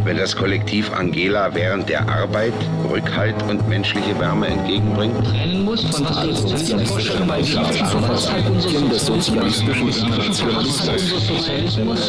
wenn 0.04 0.18
das 0.18 0.36
Kollektiv 0.36 0.92
Angela 0.94 1.54
während 1.54 1.88
der 1.90 2.08
Arbeit 2.08 2.54
Rückhalt 2.90 3.36
und 3.50 3.68
menschliche 3.70 4.18
Wärme 4.20 4.48
entgegenbringt? 4.48 5.16
Trennen 5.28 5.64
muss 5.66 5.82
von 5.84 6.06
traditionellen 6.06 6.86
Vorstellungen 6.86 7.28
bei 7.28 7.40
Außerhalb 7.40 8.50
unseres 8.50 9.06
sozialistischen 9.06 9.88
Internationalismus. 9.88 11.28
Sozialismus, 11.28 12.08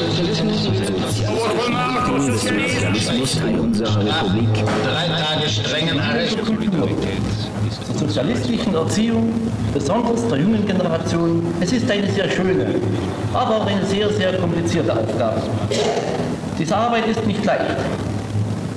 Sozialismus 2.39 3.39
Teil 3.39 3.59
unserer 3.59 3.99
Republik. 3.99 4.49
Drei 4.85 5.07
Tage 5.07 5.49
strengen 5.49 6.01
Arrest. 6.01 6.39
Die 7.65 7.99
sozialistischen 7.99 8.75
Erziehung, 8.75 9.33
besonders 9.73 10.27
der 10.29 10.39
jungen 10.39 10.67
Generation, 10.67 11.47
es 11.61 11.73
ist 11.73 11.91
eine 11.91 12.11
sehr 12.11 12.29
schöne, 12.31 12.67
aber 13.33 13.57
auch 13.59 13.67
eine 13.67 13.85
sehr, 13.87 14.11
sehr 14.11 14.35
komplizierte 14.35 14.93
Aufgabe. 14.93 15.43
Diese 16.59 16.77
Arbeit 16.77 17.07
ist 17.07 17.27
nicht 17.27 17.45
leicht. 17.45 17.77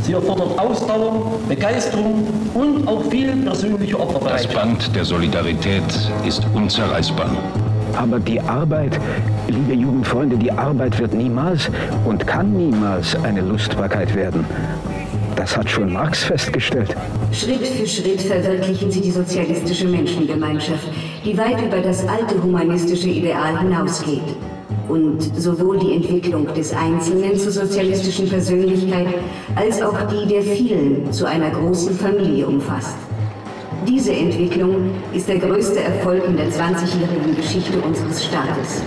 Sie 0.02 0.14
erfordert 0.14 0.60
Ausdauer, 0.60 1.40
Begeisterung 1.50 2.28
und 2.54 2.88
auch 2.88 3.04
viel 3.10 3.36
persönliche 3.38 4.00
Opferbereitschaft. 4.00 4.56
Das 4.56 4.64
Band 4.64 4.96
der 4.96 5.04
Solidarität 5.04 5.84
ist 6.28 6.46
unzerreißbar. 6.54 7.30
Aber 7.98 8.20
die 8.20 8.40
Arbeit, 8.40 9.00
liebe 9.48 9.74
Jugendfreunde, 9.74 10.38
die 10.38 10.52
Arbeit 10.52 11.00
wird 11.00 11.14
niemals 11.14 11.70
und 12.06 12.28
kann 12.28 12.54
niemals 12.54 13.16
eine 13.24 13.42
Lustbarkeit 13.42 14.14
werden. 14.14 14.46
Das 15.36 15.58
hat 15.58 15.70
schon 15.70 15.92
Marx 15.92 16.24
festgestellt. 16.24 16.96
Schritt 17.32 17.66
für 17.66 17.88
Schritt 17.88 18.22
verwirklichen 18.22 18.92
sie 18.92 19.02
die 19.02 19.12
sozialistische 19.12 19.88
Menschengemeinschaft, 19.88 20.88
die 21.26 21.38
weit 21.38 21.62
über 21.62 21.82
das 21.82 22.08
alte 22.08 22.42
humanistische 22.42 23.10
Ideal 23.10 23.60
hinausgeht 23.60 24.22
und 24.90 25.22
sowohl 25.40 25.80
die 25.80 25.96
Entwicklung 25.96 26.54
des 26.54 26.74
Einzelnen 26.74 27.38
zur 27.38 27.52
sozialistischen 27.52 28.30
Persönlichkeit 28.30 29.08
als 29.56 29.82
auch 29.82 29.98
die 30.08 30.28
der 30.28 30.42
vielen 30.42 31.12
zu 31.12 31.26
einer 31.26 31.50
großen 31.50 31.96
Familie 31.96 32.48
umfasst. 32.48 32.96
Diese 33.88 34.14
Entwicklung 34.14 34.92
ist 35.14 35.28
der 35.28 35.38
größte 35.38 35.80
Erfolg 35.80 36.26
in 36.28 36.38
der 36.38 36.48
20-jährigen 36.48 37.36
Geschichte 37.36 37.80
unseres 37.80 38.26
Staates. 38.26 38.82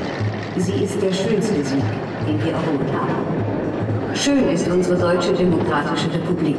Sie 0.57 0.85
ist 0.85 1.01
der 1.01 1.13
schönste 1.13 1.65
Sieg, 1.65 1.85
den 2.27 2.45
wir 2.45 2.53
errungen 2.53 2.93
haben. 2.93 4.15
Schön 4.15 4.49
ist 4.49 4.69
unsere 4.69 4.97
deutsche 4.97 5.33
demokratische 5.33 6.13
Republik. 6.13 6.57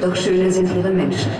Doch 0.00 0.16
schöner 0.16 0.50
sind 0.50 0.70
ihre 0.74 0.90
Menschen. 0.90 1.30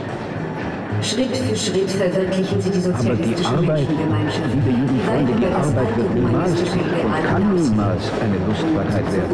Schritt 1.02 1.36
für 1.36 1.56
Schritt 1.56 1.90
verwirklichen 1.90 2.60
sie 2.60 2.70
die 2.70 2.80
sozialistische 2.80 3.48
Arbeit, 3.48 3.88
Menschengemeinschaft. 3.88 4.54
Liebe 4.54 4.70
Jugendfreunde, 4.70 5.32
die 5.34 5.46
Arbeit 5.46 5.96
wird 5.96 6.14
niemals 6.14 6.52
und 6.52 7.24
kann 7.24 7.54
niemals 7.54 8.02
eine 8.20 8.36
Lustbarkeit 8.46 9.12
werden. 9.12 9.32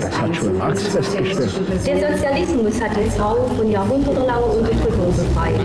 Das 0.00 0.20
hat 0.20 0.36
schon 0.36 0.58
Marx 0.58 0.82
festgestellt. 0.86 1.52
Der 1.86 2.12
Sozialismus 2.12 2.80
hat 2.80 2.96
den 2.96 3.10
Zaun 3.10 3.56
von 3.56 3.70
jahrhundertelanger 3.70 4.46
Unterdrückung 4.46 5.12
befreit. 5.16 5.60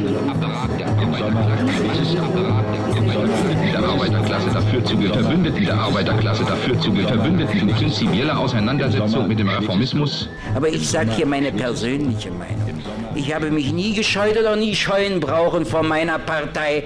der 3.72 3.84
Arbeiterklasse 3.84 4.50
dafür 4.54 4.84
zu 4.86 4.98
verbündeten 4.98 5.66
der 5.66 5.78
Arbeiterklasse 5.78 6.44
dafür 6.46 6.80
zu 6.80 6.92
verbündeten 6.92 7.60
in 7.60 7.68
prinzipielle 7.68 8.38
Auseinandersetzung 8.38 9.28
mit 9.28 9.40
dem 9.40 9.50
Reformismus. 9.50 10.30
Aber 10.56 10.70
ich 10.70 10.90
sage 10.90 11.12
hier 11.12 11.26
meine 11.26 11.52
persönliche 11.52 12.32
Meinung. 12.32 12.80
Ich 13.14 13.36
habe 13.36 13.52
mich 13.52 13.74
nie 13.74 13.94
gescheut 13.94 14.38
oder 14.38 14.56
nie 14.56 14.74
scheuen 14.74 15.20
brauchen 15.20 15.66
vor 15.66 15.84
meiner 15.84 16.18
Partei, 16.18 16.86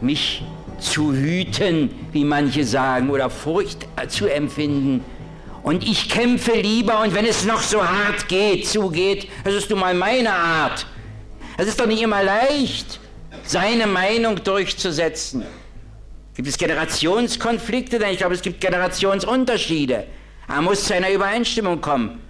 mich 0.00 0.42
zu 0.80 1.12
hüten, 1.12 1.88
wie 2.10 2.24
manche 2.24 2.64
sagen, 2.64 3.08
oder 3.10 3.30
Furcht 3.30 3.86
zu 4.08 4.26
empfinden. 4.26 5.04
Und 5.62 5.84
ich 5.84 6.08
kämpfe 6.08 6.52
lieber, 6.60 7.00
und 7.00 7.14
wenn 7.14 7.26
es 7.26 7.44
noch 7.44 7.62
so 7.62 7.80
hart 7.80 8.26
geht, 8.26 8.66
zugeht, 8.66 9.28
das 9.44 9.54
ist 9.54 9.70
nun 9.70 9.78
mal 9.78 9.94
meine 9.94 10.32
Art. 10.32 10.84
Es 11.56 11.68
ist 11.68 11.78
doch 11.78 11.86
nicht 11.86 12.02
immer 12.02 12.24
leicht, 12.24 12.98
seine 13.44 13.86
Meinung 13.86 14.42
durchzusetzen. 14.42 15.44
Gibt 16.34 16.48
es 16.48 16.58
Generationskonflikte? 16.58 18.00
Denn 18.00 18.10
ich 18.10 18.18
glaube, 18.18 18.34
es 18.34 18.42
gibt 18.42 18.60
Generationsunterschiede. 18.60 20.04
Man 20.48 20.64
muss 20.64 20.84
zu 20.84 20.94
einer 20.94 21.10
Übereinstimmung 21.12 21.80
kommen. 21.80 22.25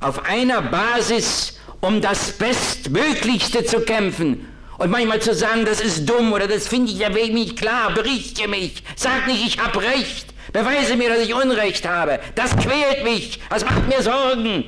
Auf 0.00 0.24
einer 0.26 0.60
Basis 0.62 1.54
um 1.84 2.00
das 2.00 2.32
Bestmöglichste 2.32 3.64
zu 3.64 3.80
kämpfen. 3.80 4.48
Und 4.78 4.90
manchmal 4.90 5.20
zu 5.20 5.34
sagen, 5.34 5.64
das 5.64 5.80
ist 5.80 6.08
dumm 6.08 6.32
oder 6.32 6.48
das 6.48 6.66
finde 6.66 6.90
ich 6.90 6.98
ja 6.98 7.14
wegen 7.14 7.34
nicht 7.34 7.58
klar, 7.58 7.92
berichte 7.92 8.48
mich, 8.48 8.82
sag 8.96 9.26
nicht, 9.26 9.46
ich 9.46 9.58
habe 9.58 9.80
Recht, 9.80 10.34
beweise 10.52 10.96
mir, 10.96 11.10
dass 11.10 11.20
ich 11.20 11.34
Unrecht 11.34 11.86
habe. 11.86 12.18
Das 12.34 12.56
quält 12.56 13.04
mich, 13.04 13.38
das 13.50 13.64
macht 13.64 13.86
mir 13.86 14.02
Sorgen. 14.02 14.64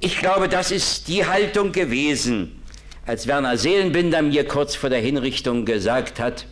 Ich 0.00 0.18
glaube, 0.18 0.48
das 0.48 0.70
ist 0.70 1.06
die 1.08 1.26
Haltung 1.26 1.70
gewesen, 1.70 2.62
als 3.06 3.26
Werner 3.26 3.58
Seelenbinder 3.58 4.22
mir 4.22 4.48
kurz 4.48 4.74
vor 4.74 4.88
der 4.90 5.00
Hinrichtung 5.00 5.66
gesagt 5.66 6.18
hat, 6.18 6.46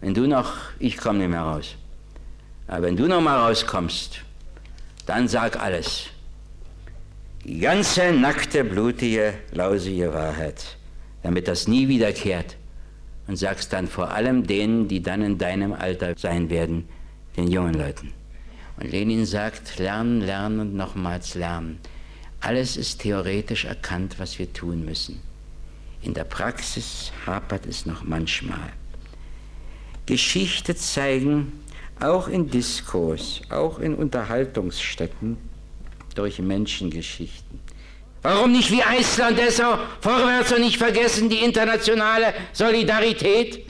wenn 0.00 0.14
du 0.14 0.26
noch, 0.26 0.54
ich 0.78 0.96
komme 0.96 1.18
nicht 1.18 1.30
mehr 1.30 1.42
raus, 1.42 1.74
aber 2.68 2.82
wenn 2.82 2.96
du 2.96 3.06
noch 3.06 3.20
mal 3.20 3.48
rauskommst, 3.48 4.20
dann 5.06 5.28
sag 5.28 5.60
alles. 5.60 6.11
Ganze 7.44 8.12
nackte, 8.12 8.62
blutige, 8.62 9.34
lausige 9.50 10.14
Wahrheit, 10.14 10.76
damit 11.24 11.48
das 11.48 11.66
nie 11.66 11.88
wiederkehrt. 11.88 12.56
Und 13.26 13.36
sagst 13.36 13.72
dann 13.72 13.88
vor 13.88 14.12
allem 14.12 14.46
denen, 14.46 14.86
die 14.86 15.02
dann 15.02 15.22
in 15.22 15.38
deinem 15.38 15.72
Alter 15.72 16.14
sein 16.16 16.50
werden, 16.50 16.88
den 17.36 17.48
jungen 17.48 17.74
Leuten. 17.74 18.12
Und 18.76 18.90
Lenin 18.90 19.26
sagt, 19.26 19.78
lernen, 19.78 20.20
lernen 20.20 20.60
und 20.60 20.74
nochmals 20.74 21.34
lernen. 21.34 21.80
Alles 22.40 22.76
ist 22.76 23.00
theoretisch 23.00 23.64
erkannt, 23.64 24.16
was 24.18 24.38
wir 24.38 24.52
tun 24.52 24.84
müssen. 24.84 25.20
In 26.02 26.14
der 26.14 26.24
Praxis 26.24 27.12
hapert 27.26 27.66
es 27.66 27.86
noch 27.86 28.04
manchmal. 28.04 28.72
Geschichte 30.06 30.76
zeigen, 30.76 31.52
auch 31.98 32.28
in 32.28 32.50
Diskurs, 32.50 33.40
auch 33.50 33.78
in 33.78 33.94
Unterhaltungsstätten, 33.94 35.38
durch 36.14 36.38
Menschengeschichten. 36.38 37.60
Warum 38.22 38.52
nicht 38.52 38.70
wie 38.70 38.82
Island 38.98 39.36
Dessau 39.36 39.78
vorwärts 40.00 40.52
und 40.52 40.60
nicht 40.60 40.76
vergessen 40.76 41.28
die 41.28 41.38
internationale 41.38 42.32
Solidarität? 42.52 43.64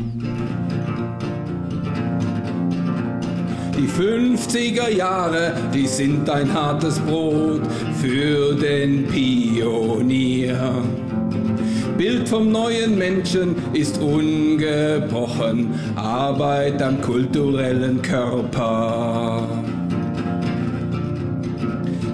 Die 3.79 3.89
50er 3.89 4.91
Jahre, 4.91 5.55
die 5.73 5.87
sind 5.87 6.29
ein 6.29 6.53
hartes 6.53 6.99
Brot 7.01 7.63
für 8.01 8.55
den 8.55 9.07
Pionier. 9.09 10.85
Bild 11.97 12.29
vom 12.29 12.51
neuen 12.51 12.99
Menschen 12.99 13.57
ist 13.73 13.99
ungebrochen, 13.99 15.73
Arbeit 15.97 16.83
am 16.83 17.01
kulturellen 17.01 18.03
Körper. 18.03 19.49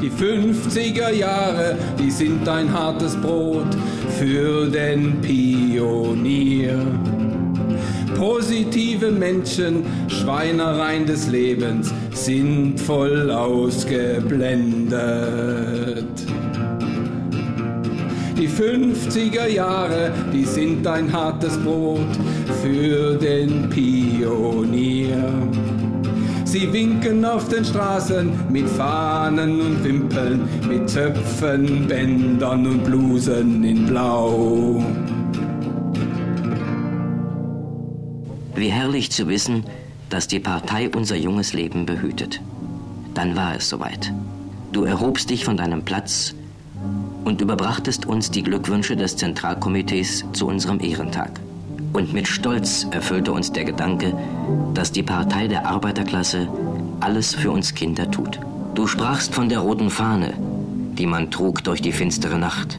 Die 0.00 0.10
50er 0.10 1.12
Jahre, 1.12 1.76
die 1.98 2.10
sind 2.10 2.48
ein 2.48 2.72
hartes 2.72 3.16
Brot 3.16 3.76
für 4.18 4.66
den 4.66 5.20
Pionier. 5.20 6.80
Positive 8.16 9.10
Menschen, 9.10 9.84
Schweinereien 10.06 11.04
des 11.04 11.28
Lebens 11.28 11.92
sind 12.12 12.78
voll 12.78 13.30
ausgeblendet. 13.30 16.06
Die 18.36 18.48
50er 18.48 19.48
Jahre, 19.48 20.12
die 20.32 20.44
sind 20.44 20.86
ein 20.86 21.12
hartes 21.12 21.56
Brot 21.58 22.06
für 22.62 23.16
den 23.16 23.68
Pionier. 23.68 25.32
Sie 26.48 26.72
winken 26.72 27.26
auf 27.26 27.46
den 27.50 27.62
Straßen 27.62 28.50
mit 28.50 28.66
Fahnen 28.70 29.60
und 29.60 29.84
Wimpeln, 29.84 30.48
mit 30.66 30.88
Zöpfen, 30.88 31.86
Bändern 31.86 32.66
und 32.66 32.84
Blusen 32.84 33.62
in 33.64 33.84
Blau. 33.84 34.82
Wie 38.54 38.70
herrlich 38.70 39.10
zu 39.10 39.28
wissen, 39.28 39.64
dass 40.08 40.26
die 40.26 40.40
Partei 40.40 40.88
unser 40.88 41.16
junges 41.16 41.52
Leben 41.52 41.84
behütet. 41.84 42.40
Dann 43.12 43.36
war 43.36 43.54
es 43.54 43.68
soweit. 43.68 44.10
Du 44.72 44.84
erhobst 44.84 45.28
dich 45.28 45.44
von 45.44 45.58
deinem 45.58 45.82
Platz 45.82 46.34
und 47.24 47.42
überbrachtest 47.42 48.06
uns 48.06 48.30
die 48.30 48.42
Glückwünsche 48.42 48.96
des 48.96 49.18
Zentralkomitees 49.18 50.24
zu 50.32 50.46
unserem 50.46 50.80
Ehrentag. 50.80 51.40
Und 51.92 52.12
mit 52.12 52.28
Stolz 52.28 52.86
erfüllte 52.90 53.32
uns 53.32 53.52
der 53.52 53.64
Gedanke, 53.64 54.14
dass 54.74 54.92
die 54.92 55.02
Partei 55.02 55.48
der 55.48 55.66
Arbeiterklasse 55.66 56.48
alles 57.00 57.34
für 57.34 57.50
uns 57.50 57.74
Kinder 57.74 58.10
tut. 58.10 58.38
Du 58.74 58.86
sprachst 58.86 59.34
von 59.34 59.48
der 59.48 59.60
roten 59.60 59.90
Fahne, 59.90 60.34
die 60.98 61.06
man 61.06 61.30
trug 61.30 61.64
durch 61.64 61.80
die 61.80 61.92
finstere 61.92 62.38
Nacht. 62.38 62.78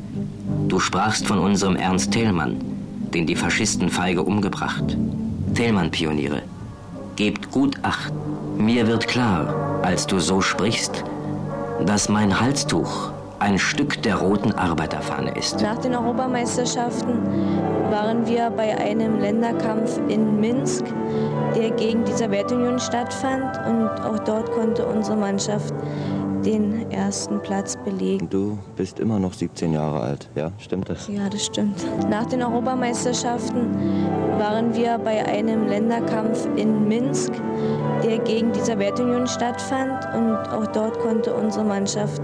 Du 0.68 0.80
sprachst 0.80 1.26
von 1.26 1.40
unserem 1.40 1.76
Ernst 1.76 2.12
Thälmann, 2.12 2.58
den 3.14 3.26
die 3.26 3.36
Faschisten 3.36 3.90
feige 3.90 4.24
umgebracht. 4.24 4.98
Thälmann-Pioniere, 5.56 6.44
gebt 7.16 7.52
gut 7.52 7.78
Acht. 7.82 8.14
Mir 8.58 8.88
wird 8.88 9.08
klar, 9.08 9.82
als 9.82 10.06
du 10.08 10.20
so 10.20 10.42
sprichst, 10.42 11.04
dass 11.86 12.10
mein 12.10 12.40
Halstuch 12.40 13.12
ein 13.40 13.58
Stück 13.58 14.02
der 14.04 14.18
roten 14.18 14.52
Arbeiterfahne 14.52 15.32
ist. 15.32 15.62
Nach 15.62 15.78
den 15.78 15.96
Europameisterschaften 15.96 17.59
waren 17.92 18.28
wir 18.28 18.50
bei 18.52 18.78
einem 18.78 19.20
Länderkampf 19.20 20.00
in 20.08 20.40
Minsk, 20.40 20.86
der 21.56 21.72
gegen 21.72 22.04
die 22.06 22.12
Sowjetunion 22.12 22.80
stattfand 22.80 23.58
und 23.68 23.90
auch 24.06 24.20
dort 24.20 24.52
konnte 24.52 24.86
unsere 24.86 25.18
Mannschaft 25.18 25.74
den 26.46 26.90
ersten 26.92 27.42
Platz 27.42 27.76
belegen. 27.84 28.30
Du 28.30 28.58
bist 28.76 29.00
immer 29.00 29.20
noch 29.20 29.34
17 29.34 29.74
Jahre 29.74 30.00
alt, 30.02 30.30
ja? 30.36 30.52
Stimmt 30.58 30.90
das? 30.90 31.08
Ja, 31.08 31.28
das 31.30 31.46
stimmt. 31.46 31.86
Nach 32.10 32.26
den 32.26 32.42
Europameisterschaften 32.42 33.76
waren 34.38 34.74
wir 34.74 34.98
bei 35.00 35.26
einem 35.26 35.68
Länderkampf 35.68 36.48
in 36.56 36.88
Minsk, 36.88 37.34
der 38.04 38.20
gegen 38.20 38.52
die 38.54 38.62
Sowjetunion 38.62 39.28
stattfand 39.28 40.06
und 40.16 40.38
auch 40.54 40.68
dort 40.68 41.00
konnte 41.00 41.34
unsere 41.34 41.66
Mannschaft 41.66 42.22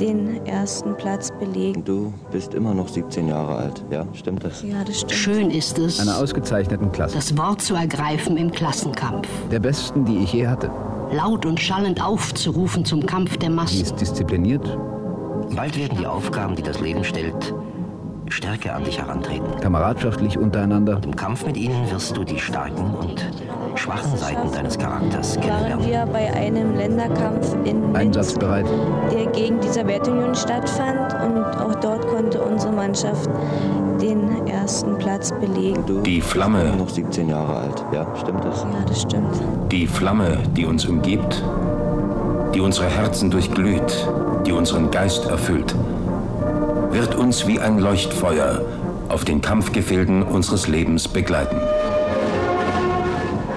den 0.00 0.44
ersten 0.46 0.94
Platz 0.96 1.30
belegen. 1.38 1.84
Du 1.84 2.12
bist 2.30 2.54
immer 2.54 2.74
noch 2.74 2.88
17 2.88 3.28
Jahre 3.28 3.56
alt, 3.56 3.84
ja? 3.90 4.06
Stimmt 4.14 4.44
das? 4.44 4.62
Ja, 4.62 4.84
das 4.84 4.96
stimmt. 5.00 5.12
Schön 5.12 5.50
ist 5.50 5.78
es, 5.78 6.00
Einer 6.00 6.18
ausgezeichneten 6.18 6.92
Klasse. 6.92 7.16
das 7.16 7.36
Wort 7.36 7.62
zu 7.62 7.74
ergreifen 7.74 8.36
im 8.36 8.50
Klassenkampf. 8.50 9.28
Der 9.50 9.60
besten, 9.60 10.04
die 10.04 10.18
ich 10.18 10.32
je 10.32 10.46
hatte. 10.46 10.70
Laut 11.12 11.46
und 11.46 11.60
schallend 11.60 12.02
aufzurufen 12.04 12.84
zum 12.84 13.06
Kampf 13.06 13.36
der 13.38 13.50
Sie 13.50 13.54
Massen. 13.56 13.80
ist 13.82 13.96
diszipliniert, 14.00 14.76
Bald 15.54 15.78
werden 15.78 15.96
die 15.98 16.06
Aufgaben, 16.06 16.56
die 16.56 16.62
das 16.62 16.80
Leben 16.80 17.04
stellt, 17.04 17.54
stärker 18.28 18.74
an 18.74 18.84
dich 18.84 18.98
herantreten. 18.98 19.46
kameradschaftlich 19.60 20.38
untereinander. 20.38 21.00
Im 21.04 21.14
Kampf 21.14 21.46
mit 21.46 21.56
ihnen 21.56 21.90
wirst 21.90 22.16
du 22.16 22.24
die 22.24 22.38
starken 22.38 22.94
und 22.94 23.24
schwachen 23.74 24.16
Seiten 24.16 24.50
deines 24.52 24.78
Charakters 24.78 25.36
Waren 25.36 25.42
kennenlernen. 25.46 25.86
wir 25.86 26.06
bei 26.12 26.32
einem 26.32 26.74
Länderkampf 26.76 27.54
in 27.64 27.80
Minsk, 27.80 27.96
Einsatzbereit. 27.96 28.66
der 29.12 29.26
gegen 29.26 29.60
die 29.60 29.68
Sowjetunion 29.68 30.34
stattfand 30.34 31.14
und 31.24 31.44
auch 31.60 31.74
dort 31.76 32.06
konnte 32.08 32.40
unsere 32.42 32.72
Mannschaft 32.72 33.28
den 34.00 34.46
ersten 34.46 34.96
Platz 34.98 35.32
belegen. 35.32 36.02
Die 36.04 36.20
Flamme. 36.20 36.62
immer 36.64 36.76
noch 36.76 36.88
17 36.88 37.28
Jahre 37.28 37.56
alt, 37.56 37.84
ja? 37.92 38.06
Stimmt 38.20 38.44
das? 38.44 38.62
Ja, 38.62 38.84
das 38.86 39.02
stimmt. 39.02 39.40
Die 39.72 39.86
Flamme, 39.86 40.38
die 40.56 40.64
uns 40.66 40.84
umgibt, 40.86 41.42
die 42.54 42.60
unsere 42.60 42.86
Herzen 42.88 43.30
durchglüht, 43.30 44.08
die 44.46 44.52
unseren 44.52 44.90
Geist 44.90 45.26
erfüllt, 45.28 45.74
wird 46.96 47.14
uns 47.14 47.46
wie 47.46 47.60
ein 47.60 47.78
Leuchtfeuer 47.78 48.64
auf 49.10 49.26
den 49.26 49.42
Kampfgefilden 49.42 50.22
unseres 50.22 50.66
Lebens 50.66 51.06
begleiten. 51.06 51.58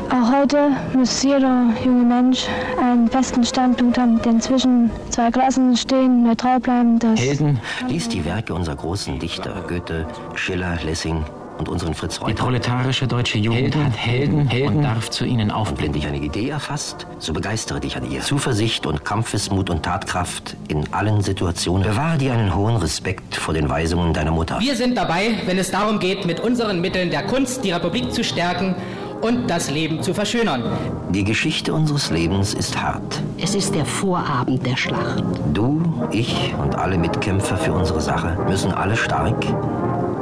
Auch 0.09 0.33
heute 0.33 0.71
muss 0.93 1.23
jeder 1.23 1.67
junge 1.85 2.03
Mensch 2.03 2.47
einen 2.81 3.07
festen 3.07 3.45
Standpunkt 3.45 3.97
haben, 3.97 4.21
denn 4.23 4.41
zwischen 4.41 4.91
zwei 5.09 5.31
Klassen 5.31 5.77
stehen, 5.77 6.23
neutral 6.23 6.59
bleiben, 6.59 6.99
das 6.99 7.17
Helden, 7.17 7.61
lies 7.87 8.09
die 8.09 8.25
Werke 8.25 8.53
unserer 8.53 8.75
großen 8.75 9.19
Dichter 9.19 9.63
Goethe, 9.69 10.05
Schiller, 10.35 10.77
Lessing 10.83 11.23
und 11.59 11.69
unseren 11.69 11.93
Fritz 11.93 12.19
Reuter. 12.21 12.33
Die 12.33 12.41
proletarische 12.41 13.07
deutsche 13.07 13.37
Jugend 13.37 13.75
hat 13.75 13.95
Helden, 13.95 14.49
und 14.67 14.81
darf 14.81 15.09
zu 15.09 15.25
ihnen 15.25 15.41
Und 15.41 15.49
wenn 15.49 15.51
aufblicken. 15.51 15.93
dich 15.93 16.07
eine 16.07 16.17
Idee 16.17 16.49
erfasst, 16.49 17.05
so 17.19 17.33
begeistere 17.33 17.79
dich 17.79 17.95
an 17.97 18.09
ihr. 18.09 18.21
Zuversicht 18.21 18.85
und 18.85 19.05
Kampfesmut 19.05 19.69
und 19.69 19.83
Tatkraft 19.83 20.55
in 20.67 20.91
allen 20.93 21.21
Situationen. 21.21 21.83
Bewahre 21.83 22.17
dir 22.17 22.33
einen 22.33 22.55
hohen 22.55 22.77
Respekt 22.77 23.35
vor 23.35 23.53
den 23.53 23.69
Weisungen 23.69 24.13
deiner 24.13 24.31
Mutter. 24.31 24.59
Wir 24.59 24.75
sind 24.75 24.97
dabei, 24.97 25.35
wenn 25.45 25.57
es 25.57 25.71
darum 25.71 25.99
geht, 25.99 26.25
mit 26.25 26.39
unseren 26.39 26.81
Mitteln 26.81 27.11
der 27.11 27.23
Kunst 27.23 27.63
die 27.63 27.71
Republik 27.71 28.13
zu 28.13 28.23
stärken 28.23 28.75
und 29.21 29.49
das 29.49 29.69
Leben 29.69 30.01
zu 30.01 30.13
verschönern. 30.13 30.63
Die 31.09 31.23
Geschichte 31.23 31.73
unseres 31.73 32.09
Lebens 32.09 32.53
ist 32.53 32.81
hart. 32.81 33.21
Es 33.37 33.55
ist 33.55 33.75
der 33.75 33.85
Vorabend 33.85 34.65
der 34.65 34.77
Schlacht. 34.77 35.23
Du, 35.53 35.81
ich 36.11 36.53
und 36.61 36.75
alle 36.75 36.97
Mitkämpfer 36.97 37.57
für 37.57 37.73
unsere 37.73 37.99
Sache 37.99 38.37
müssen 38.47 38.71
alle 38.71 38.95
stark, 38.95 39.45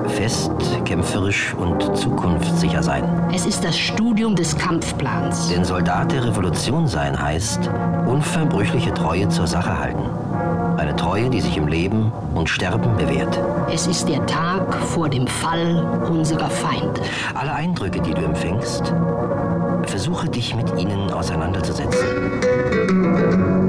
fest, 0.10 0.52
kämpferisch 0.86 1.54
und 1.54 1.98
zukunftssicher 1.98 2.84
sein. 2.84 3.04
Es 3.34 3.46
ist 3.46 3.64
das 3.64 3.78
Studium 3.78 4.36
des 4.36 4.58
Kampfplans. 4.58 5.50
Denn 5.50 5.66
Soldat 5.66 6.12
der 6.12 6.26
Revolution 6.26 6.88
sein 6.88 7.22
heißt, 7.22 7.70
unverbrüchliche 8.08 8.94
Treue 8.94 9.28
zur 9.30 9.48
Sache 9.48 9.78
halten. 9.78 10.04
Eine 10.78 10.96
Treue, 10.96 11.30
die 11.30 11.42
sich 11.42 11.58
im 11.58 11.68
Leben 11.68 12.12
und 12.36 12.50
Sterben 12.50 12.96
bewährt. 12.98 13.40
Es 13.72 13.88
ist 13.88 14.08
der 14.08 14.26
Tag 14.26 14.76
vor 14.76 15.10
dem 15.10 15.28
Fall 15.28 15.84
unserer 16.10 16.50
Feinde. 16.50 17.02
Alle 17.34 17.54
Eindrücke, 17.54 18.00
die 18.00 18.14
du 18.14 18.22
empfängst, 18.22 18.94
versuche 19.84 20.30
dich 20.30 20.56
mit 20.56 20.78
ihnen 20.78 21.12
auseinanderzusetzen. 21.12 23.67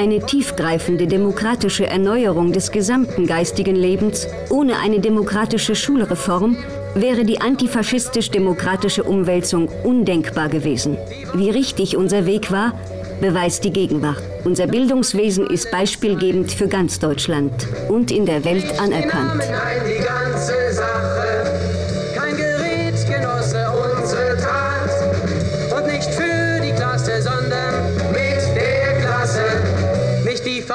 Eine 0.00 0.24
tiefgreifende 0.24 1.06
demokratische 1.06 1.86
Erneuerung 1.86 2.52
des 2.52 2.72
gesamten 2.72 3.26
geistigen 3.26 3.76
Lebens, 3.76 4.26
ohne 4.48 4.78
eine 4.78 4.98
demokratische 4.98 5.74
Schulreform, 5.74 6.56
wäre 6.94 7.26
die 7.26 7.42
antifaschistisch-demokratische 7.42 9.04
Umwälzung 9.04 9.68
undenkbar 9.84 10.48
gewesen. 10.48 10.96
Wie 11.34 11.50
richtig 11.50 11.98
unser 11.98 12.24
Weg 12.24 12.50
war, 12.50 12.72
beweist 13.20 13.62
die 13.64 13.74
Gegenwart. 13.74 14.22
Unser 14.44 14.68
Bildungswesen 14.68 15.46
ist 15.46 15.70
beispielgebend 15.70 16.50
für 16.50 16.66
ganz 16.66 16.98
Deutschland 16.98 17.52
und 17.90 18.10
in 18.10 18.24
der 18.24 18.42
Welt 18.46 18.80
anerkannt. 18.80 19.42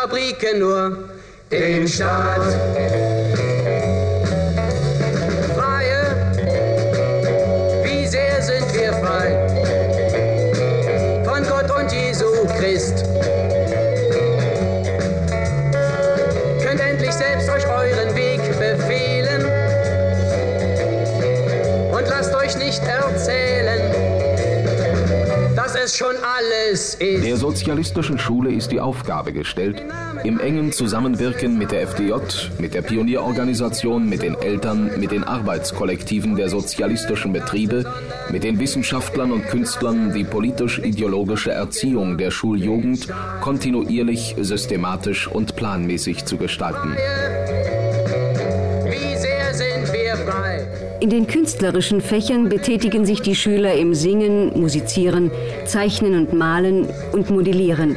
Fabriken, 0.06 0.60
nur 0.60 1.10
den 1.50 1.88
Staat. 1.88 3.35
Der 27.00 27.38
sozialistischen 27.38 28.18
Schule 28.18 28.52
ist 28.52 28.72
die 28.72 28.80
Aufgabe 28.80 29.34
gestellt, 29.34 29.84
im 30.24 30.40
engen 30.40 30.72
Zusammenwirken 30.72 31.60
mit 31.60 31.72
der 31.72 31.84
FDJ, 31.84 32.14
mit 32.58 32.74
der 32.74 32.82
Pionierorganisation, 32.82 34.10
mit 34.10 34.24
den 34.24 34.34
Eltern, 34.34 34.90
mit 35.00 35.12
den 35.12 35.24
Arbeitskollektiven 35.24 36.36
der 36.36 36.50
sozialistischen 36.50 37.34
Betriebe, 37.34 37.86
mit 38.32 38.44
den 38.44 38.60
Wissenschaftlern 38.60 39.32
und 39.32 39.46
Künstlern 39.48 40.12
die 40.12 40.24
politisch-ideologische 40.24 41.52
Erziehung 41.52 42.18
der 42.18 42.32
Schuljugend 42.32 43.10
kontinuierlich, 43.42 44.36
systematisch 44.40 45.28
und 45.28 45.56
planmäßig 45.56 46.26
zu 46.26 46.38
gestalten. 46.38 46.96
In 51.06 51.12
den 51.12 51.28
künstlerischen 51.28 52.02
Fächern 52.02 52.50
betätigen 52.50 53.06
sich 53.06 53.22
die 53.22 53.36
Schüler 53.36 53.76
im 53.76 53.94
Singen, 53.94 54.60
Musizieren, 54.60 55.30
Zeichnen 55.68 56.16
und 56.16 56.34
Malen 56.34 56.90
und 57.12 57.30
Modellieren. 57.30 57.96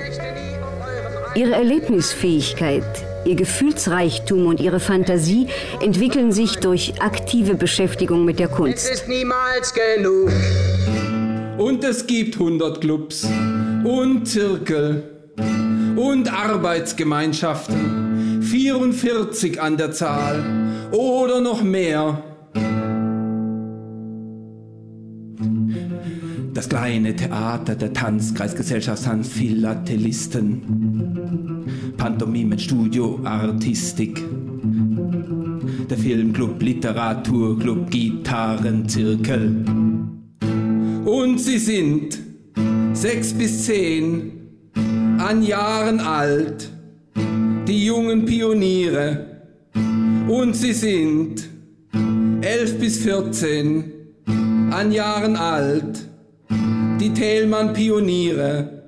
Ihre 1.34 1.52
Erlebnisfähigkeit, 1.52 2.84
ihr 3.24 3.34
Gefühlsreichtum 3.34 4.44
und 4.44 4.60
ihre 4.60 4.78
Fantasie 4.78 5.46
entwickeln 5.80 6.32
sich 6.32 6.56
durch 6.56 7.00
aktive 7.00 7.54
Beschäftigung 7.54 8.26
mit 8.26 8.40
der 8.40 8.50
Es 8.50 8.54
Kunst. 8.54 8.90
ist 8.90 9.08
niemals 9.08 9.72
genug. 9.72 10.30
Und 11.56 11.82
es 11.84 12.06
gibt 12.06 12.34
100 12.34 12.82
Clubs 12.82 13.26
und 13.84 14.28
Zirkel 14.28 15.02
und 15.96 16.30
Arbeitsgemeinschaften, 16.30 18.42
44 18.42 19.62
an 19.62 19.78
der 19.78 19.92
Zahl 19.92 20.44
oder 20.92 21.40
noch 21.40 21.62
mehr. 21.62 22.22
Kleine 26.68 27.16
Theater, 27.16 27.74
der 27.74 27.94
Tanzkreis, 27.94 28.54
Gesellschaftstanz, 28.54 29.28
Philatelisten, 29.28 30.62
Pantomimen, 31.96 32.58
Studio, 32.58 33.20
Artistik, 33.24 34.22
der 35.88 35.96
Filmclub, 35.96 36.60
Literaturclub, 36.60 37.90
Gitarrenzirkel. 37.90 39.64
Und 41.06 41.40
sie 41.40 41.58
sind 41.58 42.18
sechs 42.92 43.32
bis 43.32 43.64
zehn 43.64 44.32
an 45.18 45.42
Jahren 45.42 46.00
alt, 46.00 46.70
die 47.66 47.86
jungen 47.86 48.26
Pioniere. 48.26 49.42
Und 50.28 50.54
sie 50.54 50.74
sind 50.74 51.48
elf 52.42 52.78
bis 52.78 52.98
vierzehn 52.98 53.84
an 54.70 54.92
Jahren 54.92 55.36
alt, 55.36 56.07
die 57.00 57.12
Thälmann-Pioniere. 57.12 58.78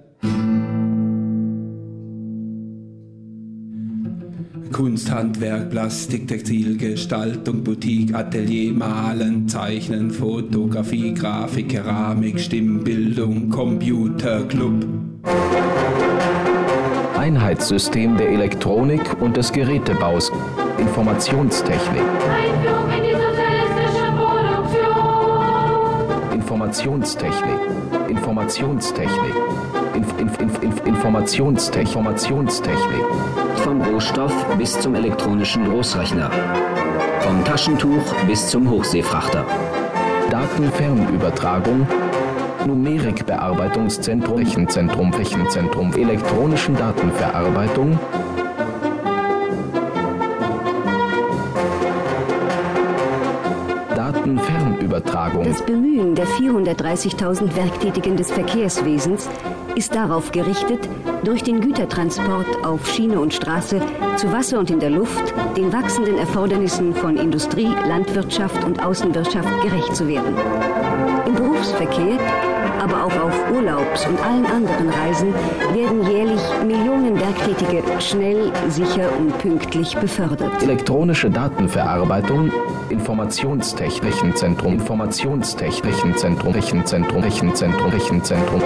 Kunst, 4.73 5.11
Handwerk, 5.11 5.71
Plastik, 5.71 6.29
Textil, 6.29 6.79
Gestaltung, 6.79 7.65
Boutique, 7.65 8.15
Atelier, 8.15 8.73
Malen, 8.73 9.49
Zeichnen, 9.49 10.11
Fotografie, 10.11 11.13
Grafik, 11.13 11.69
Keramik, 11.69 12.41
Stimmbildung, 12.41 13.51
Computerclub. 13.51 14.87
Einheitssystem 17.19 18.17
der 18.17 18.31
Elektronik 18.31 19.21
und 19.21 19.37
des 19.37 19.53
Gerätebaus, 19.53 20.33
Informationstechnik. 20.79 22.01
Einführung 22.01 22.89
in 22.97 23.03
die 23.05 23.13
sozialistische 23.13 24.11
Produktion. 24.17 26.33
Informationstechnik, 26.33 27.61
Informationstechnik, 28.31 29.35
Inf, 29.97 30.21
Inf, 30.21 30.41
Inf, 30.41 30.63
Inf, 30.63 30.87
Informationstechnik, 30.87 31.97
Informationstechnik. 31.97 33.03
Vom 33.57 33.83
Rohstoff 33.83 34.33
bis 34.57 34.79
zum 34.79 34.95
elektronischen 34.95 35.65
Großrechner. 35.65 36.31
Vom 37.23 37.45
Taschentuch 37.45 38.15
bis 38.29 38.47
zum 38.47 38.71
Hochseefrachter. 38.71 39.45
Datenfernübertragung, 40.31 41.89
Numerikbearbeitungszentrum, 42.69 44.37
Rechenzentrum, 44.37 45.13
Rechenzentrum, 45.13 45.93
elektronischen 45.95 46.77
Datenverarbeitung, 46.77 47.99
Datenfernübertragung. 55.01 55.45
Das 55.45 55.63
Bemühen 55.63 56.15
der 56.15 56.27
430.000 56.27 57.57
Werktätigen 57.57 58.17
des 58.17 58.31
Verkehrswesens 58.31 59.29
ist 59.75 59.95
darauf 59.95 60.33
gerichtet, 60.33 60.89
durch 61.25 61.43
den 61.43 61.61
Gütertransport 61.61 62.65
auf 62.65 62.87
Schiene 62.87 63.21
und 63.21 63.35
Straße, 63.35 63.81
zu 64.17 64.33
Wasser 64.33 64.59
und 64.59 64.71
in 64.71 64.81
der 64.81 64.91
Luft, 64.91 65.35
den 65.57 65.73
wachsenden 65.73 66.19
Erfordernissen 66.19 66.95
von 66.95 67.17
Industrie, 67.17 67.69
Landwirtschaft 67.89 68.65
und 68.65 68.85
Außenwirtschaft 68.85 69.63
gerecht 69.63 69.95
zu 69.95 70.09
werden. 70.09 70.35
Im 71.27 71.35
Berufsverkehr, 71.35 72.19
aber 72.81 73.05
auch 73.05 73.25
auf 73.25 73.51
Urlaubs- 73.53 74.07
und 74.07 74.19
allen 74.25 74.47
anderen 74.47 74.89
Reisen 74.89 75.35
werden 75.75 76.11
jährlich 76.11 76.41
Millionen 76.67 77.21
Werktätige 77.21 77.83
schnell, 78.01 78.51
sicher 78.69 79.09
und 79.19 79.37
pünktlich 79.39 79.97
befördert. 79.97 80.63
Elektronische 80.63 81.31
Datenverarbeitung, 81.31 82.51
Informationstechnik, 82.89 84.03
Rechenzentrum, 84.05 84.81
Rechenzentrum, 86.53 87.23
Rechenzentrum, 87.23 87.91
Rechenzentrum. 87.91 88.63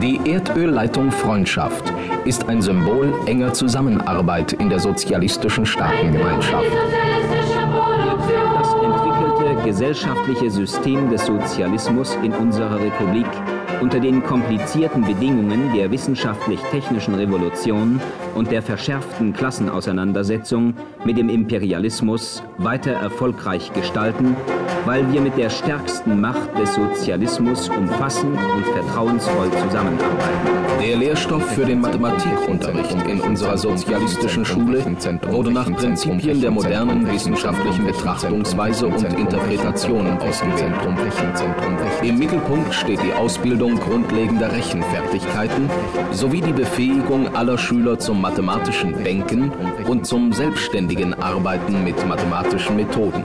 Die 0.00 0.20
Erdölleitung 0.24 1.10
Freundschaft 1.10 1.92
ist 2.24 2.48
ein 2.48 2.62
Symbol 2.62 3.12
enger 3.26 3.52
Zusammenarbeit 3.52 4.52
in 4.54 4.70
der 4.70 4.80
sozialistischen 4.80 5.66
Staatengemeinschaft. 5.66 6.70
Gesellschaftliche 9.70 10.50
System 10.50 11.10
des 11.10 11.26
Sozialismus 11.26 12.16
in 12.24 12.32
unserer 12.32 12.80
Republik 12.80 13.28
unter 13.80 14.00
den 14.00 14.20
komplizierten 14.20 15.02
Bedingungen 15.02 15.72
der 15.72 15.92
wissenschaftlich-technischen 15.92 17.14
Revolution 17.14 18.00
und 18.34 18.50
der 18.50 18.62
verschärften 18.62 19.32
Klassenauseinandersetzung 19.32 20.74
mit 21.04 21.18
dem 21.18 21.28
Imperialismus 21.28 22.42
weiter 22.58 22.92
erfolgreich 22.92 23.72
gestalten, 23.72 24.36
weil 24.86 25.10
wir 25.12 25.20
mit 25.20 25.36
der 25.36 25.50
stärksten 25.50 26.20
Macht 26.20 26.58
des 26.58 26.74
Sozialismus 26.74 27.68
umfassend 27.68 28.38
und 28.54 28.64
vertrauensvoll 28.66 29.50
zusammenarbeiten. 29.50 30.60
Der 30.80 30.96
Lehrstoff 30.96 31.44
für 31.52 31.64
den 31.64 31.80
Mathematikunterricht 31.80 32.96
in 33.06 33.20
unserer 33.20 33.58
sozialistischen 33.58 34.44
Schule 34.44 34.84
wurde 35.28 35.50
nach 35.50 35.70
Prinzipien 35.72 36.40
der 36.40 36.50
modernen 36.50 37.10
wissenschaftlichen 37.10 37.86
Betrachtungsweise 37.86 38.86
und 38.86 39.02
Interpretation 39.02 40.06
ausgewählt. 40.18 40.74
Im 42.02 42.18
Mittelpunkt 42.18 42.72
steht 42.74 43.00
die 43.02 43.12
Ausbildung 43.12 43.78
grundlegender 43.78 44.50
Rechenfertigkeiten 44.52 45.68
sowie 46.12 46.40
die 46.40 46.52
Befähigung 46.52 47.34
aller 47.34 47.58
Schüler 47.58 47.98
zum 47.98 48.19
mathematischen 48.20 49.02
Denken 49.02 49.50
und 49.88 50.06
zum 50.06 50.32
selbstständigen 50.32 51.14
Arbeiten 51.14 51.82
mit 51.84 52.06
mathematischen 52.06 52.76
Methoden. 52.76 53.24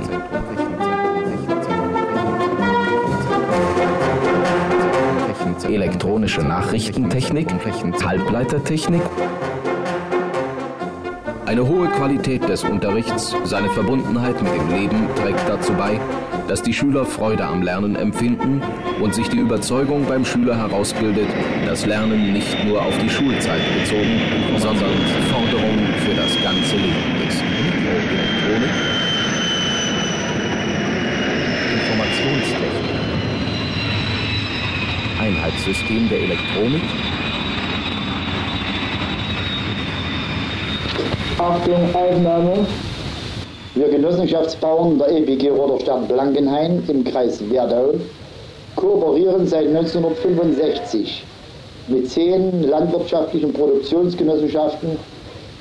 Elektronische 5.67 6.41
Nachrichtentechnik, 6.41 7.47
Halbleitertechnik. 8.03 9.01
Eine 11.45 11.67
hohe 11.67 11.87
Qualität 11.89 12.47
des 12.47 12.63
Unterrichts, 12.63 13.35
seine 13.43 13.69
Verbundenheit 13.69 14.41
mit 14.41 14.53
dem 14.53 14.69
Leben 14.69 15.07
trägt 15.15 15.47
dazu 15.47 15.73
bei, 15.73 15.99
dass 16.47 16.61
die 16.61 16.73
Schüler 16.73 17.05
Freude 17.05 17.45
am 17.45 17.61
Lernen 17.61 17.95
empfinden 17.95 18.61
und 19.01 19.13
sich 19.13 19.27
die 19.29 19.37
Überzeugung 19.39 20.05
beim 20.05 20.23
Schüler 20.25 20.57
herausbildet, 20.57 21.27
dass 21.65 21.85
Lernen 21.85 22.33
nicht 22.33 22.65
nur 22.65 22.81
auf 22.81 22.97
die 22.97 23.09
Schulzeit 23.09 23.61
bezogen, 23.79 24.19
sondern 24.57 24.91
Forderung 25.31 25.77
für 26.05 26.13
das 26.13 26.33
ganze 26.43 26.75
Leben 26.75 27.27
ist. 27.27 27.43
Informationstechnik, 31.73 32.69
Einheitssystem 35.19 36.09
der 36.09 36.19
Elektronik, 36.19 36.83
Achtung, 41.37 41.93
Aufnahme. 41.93 42.65
Wir 43.75 43.89
Genossenschaftsbauern 43.89 44.97
der 44.97 45.09
EPG 45.11 45.49
Roderstadt 45.49 46.07
Blankenhain 46.07 46.81
im 46.87 47.03
Kreis 47.03 47.41
Werdau 47.49 47.95
kooperieren 48.77 49.45
seit 49.47 49.67
1965 49.67 51.25
mit 51.89 52.09
zehn 52.09 52.63
landwirtschaftlichen 52.63 53.51
Produktionsgenossenschaften 53.51 54.97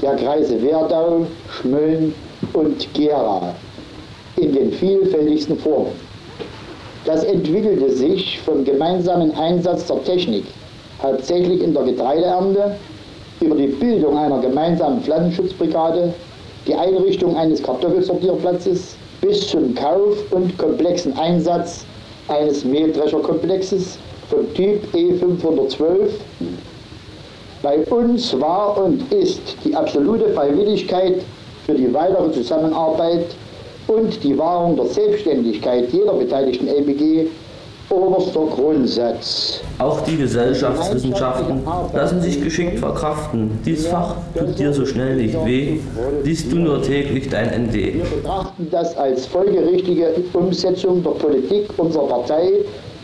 der 0.00 0.14
Kreise 0.14 0.62
Werdau, 0.62 1.26
Schmölln 1.50 2.14
und 2.52 2.94
Gera 2.94 3.52
in 4.36 4.52
den 4.52 4.70
vielfältigsten 4.70 5.58
Formen. 5.58 5.90
Das 7.04 7.24
entwickelte 7.24 7.90
sich 7.90 8.38
vom 8.42 8.64
gemeinsamen 8.64 9.34
Einsatz 9.34 9.88
der 9.88 10.04
Technik 10.04 10.44
hauptsächlich 11.02 11.60
in 11.64 11.74
der 11.74 11.82
Getreideernte, 11.82 12.76
über 13.40 13.56
die 13.56 13.66
Bildung 13.66 14.16
einer 14.16 14.38
gemeinsamen 14.38 15.00
Pflanzenschutzbrigade, 15.00 16.14
die 16.66 16.74
Einrichtung 16.74 17.36
eines 17.36 17.62
Kartoffelsortierplatzes 17.62 18.96
bis 19.20 19.48
zum 19.48 19.74
Kauf 19.74 20.16
und 20.32 20.56
komplexen 20.58 21.16
Einsatz 21.18 21.84
eines 22.28 22.64
Mähdrescherkomplexes 22.64 23.98
vom 24.30 24.52
Typ 24.54 24.82
E512. 24.94 26.08
Bei 27.62 27.78
uns 27.86 28.38
war 28.40 28.82
und 28.82 29.10
ist 29.12 29.40
die 29.64 29.74
absolute 29.74 30.28
Freiwilligkeit 30.30 31.22
für 31.64 31.74
die 31.74 31.92
weitere 31.92 32.30
Zusammenarbeit 32.32 33.26
und 33.86 34.22
die 34.22 34.36
Wahrung 34.38 34.76
der 34.76 34.86
Selbstständigkeit 34.86 35.90
jeder 35.92 36.14
beteiligten 36.14 36.68
LBG 36.68 37.26
oberster 37.90 38.46
Grundsatz. 38.54 39.60
Auch 39.78 40.00
die 40.02 40.16
Gesellschaftswissenschaften 40.16 41.62
lassen 41.92 42.20
sich 42.20 42.42
geschickt 42.42 42.78
verkraften. 42.78 43.58
Dies 43.64 43.86
Fach 43.86 44.16
tut 44.36 44.58
dir 44.58 44.72
so 44.72 44.86
schnell 44.86 45.16
nicht 45.16 45.34
weh, 45.44 45.80
liest 46.22 46.50
du 46.52 46.56
nur 46.56 46.82
täglich 46.82 47.28
dein 47.28 47.66
ND. 47.66 47.74
Wir 47.74 48.04
betrachten 48.04 48.68
das 48.70 48.96
als 48.96 49.26
folgerichtige 49.26 50.14
Umsetzung 50.32 51.02
der 51.02 51.10
Politik 51.10 51.68
unserer 51.76 52.06
Partei 52.06 52.52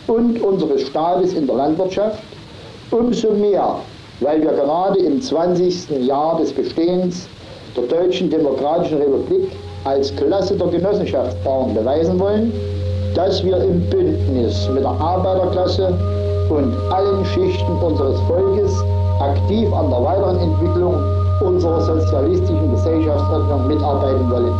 und 0.06 0.40
unseres 0.42 0.82
Staates 0.82 1.34
in 1.34 1.46
der 1.46 1.56
Landwirtschaft. 1.56 2.22
Umso 2.90 3.32
mehr, 3.32 3.76
weil 4.20 4.42
wir 4.42 4.52
gerade 4.52 4.98
im 5.00 5.20
20. 5.20 5.90
Jahr 6.00 6.38
des 6.38 6.52
Bestehens 6.52 7.28
der 7.76 7.84
Deutschen 7.84 8.30
Demokratischen 8.30 8.98
Republik 8.98 9.50
als 9.84 10.14
Klasse 10.16 10.56
der 10.56 10.66
Genossenschaftsbauern 10.66 11.74
beweisen 11.74 12.18
wollen, 12.18 12.52
dass 13.14 13.42
wir 13.44 13.56
im 13.58 13.80
Bündnis 13.90 14.68
mit 14.72 14.82
der 14.84 14.90
Arbeiterklasse 14.90 15.92
und 16.48 16.74
allen 16.92 17.24
Schichten 17.26 17.72
unseres 17.82 18.20
Volkes 18.22 18.84
aktiv 19.20 19.72
an 19.72 19.90
der 19.90 20.02
weiteren 20.02 20.38
Entwicklung 20.38 20.94
unserer 21.40 21.80
sozialistischen 21.80 22.70
Gesellschaftsordnung 22.72 23.66
mitarbeiten 23.66 24.30
wollen. 24.30 24.54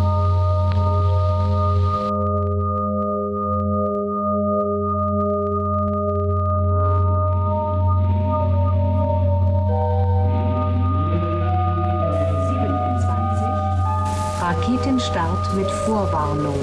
Raketenstart 14.40 15.54
mit 15.54 15.70
Vorwarnung. 15.70 16.56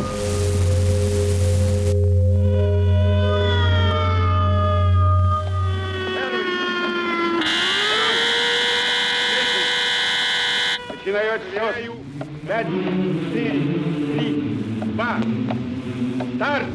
Maio, 11.38 11.96
médio, 12.44 12.84
sim, 13.32 14.94
vá, 14.96 15.20
tarde. 16.40 16.66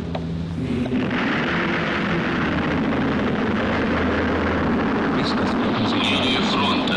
Linha 6.01 6.40
de 6.40 6.46
fronte. 6.46 6.92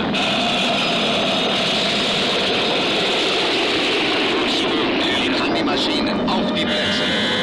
Maschinen 5.65 6.30
auf 6.30 6.54
die 6.54 6.65
Plätze. 6.65 7.35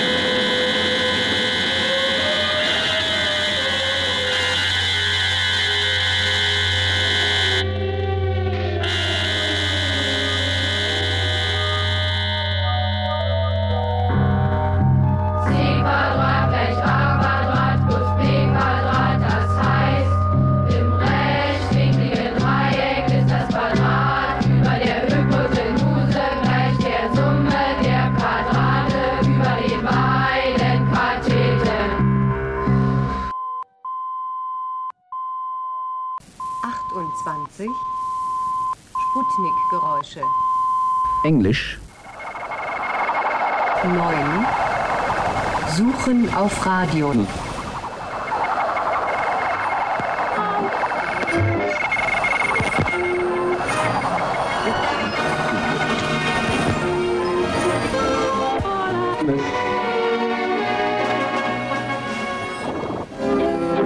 Sputnik-Geräusche. 40.13 40.21
Englisch 41.25 41.79
9 43.85 44.47
Suchen 45.77 46.35
auf 46.35 46.67
Radio. 46.67 47.15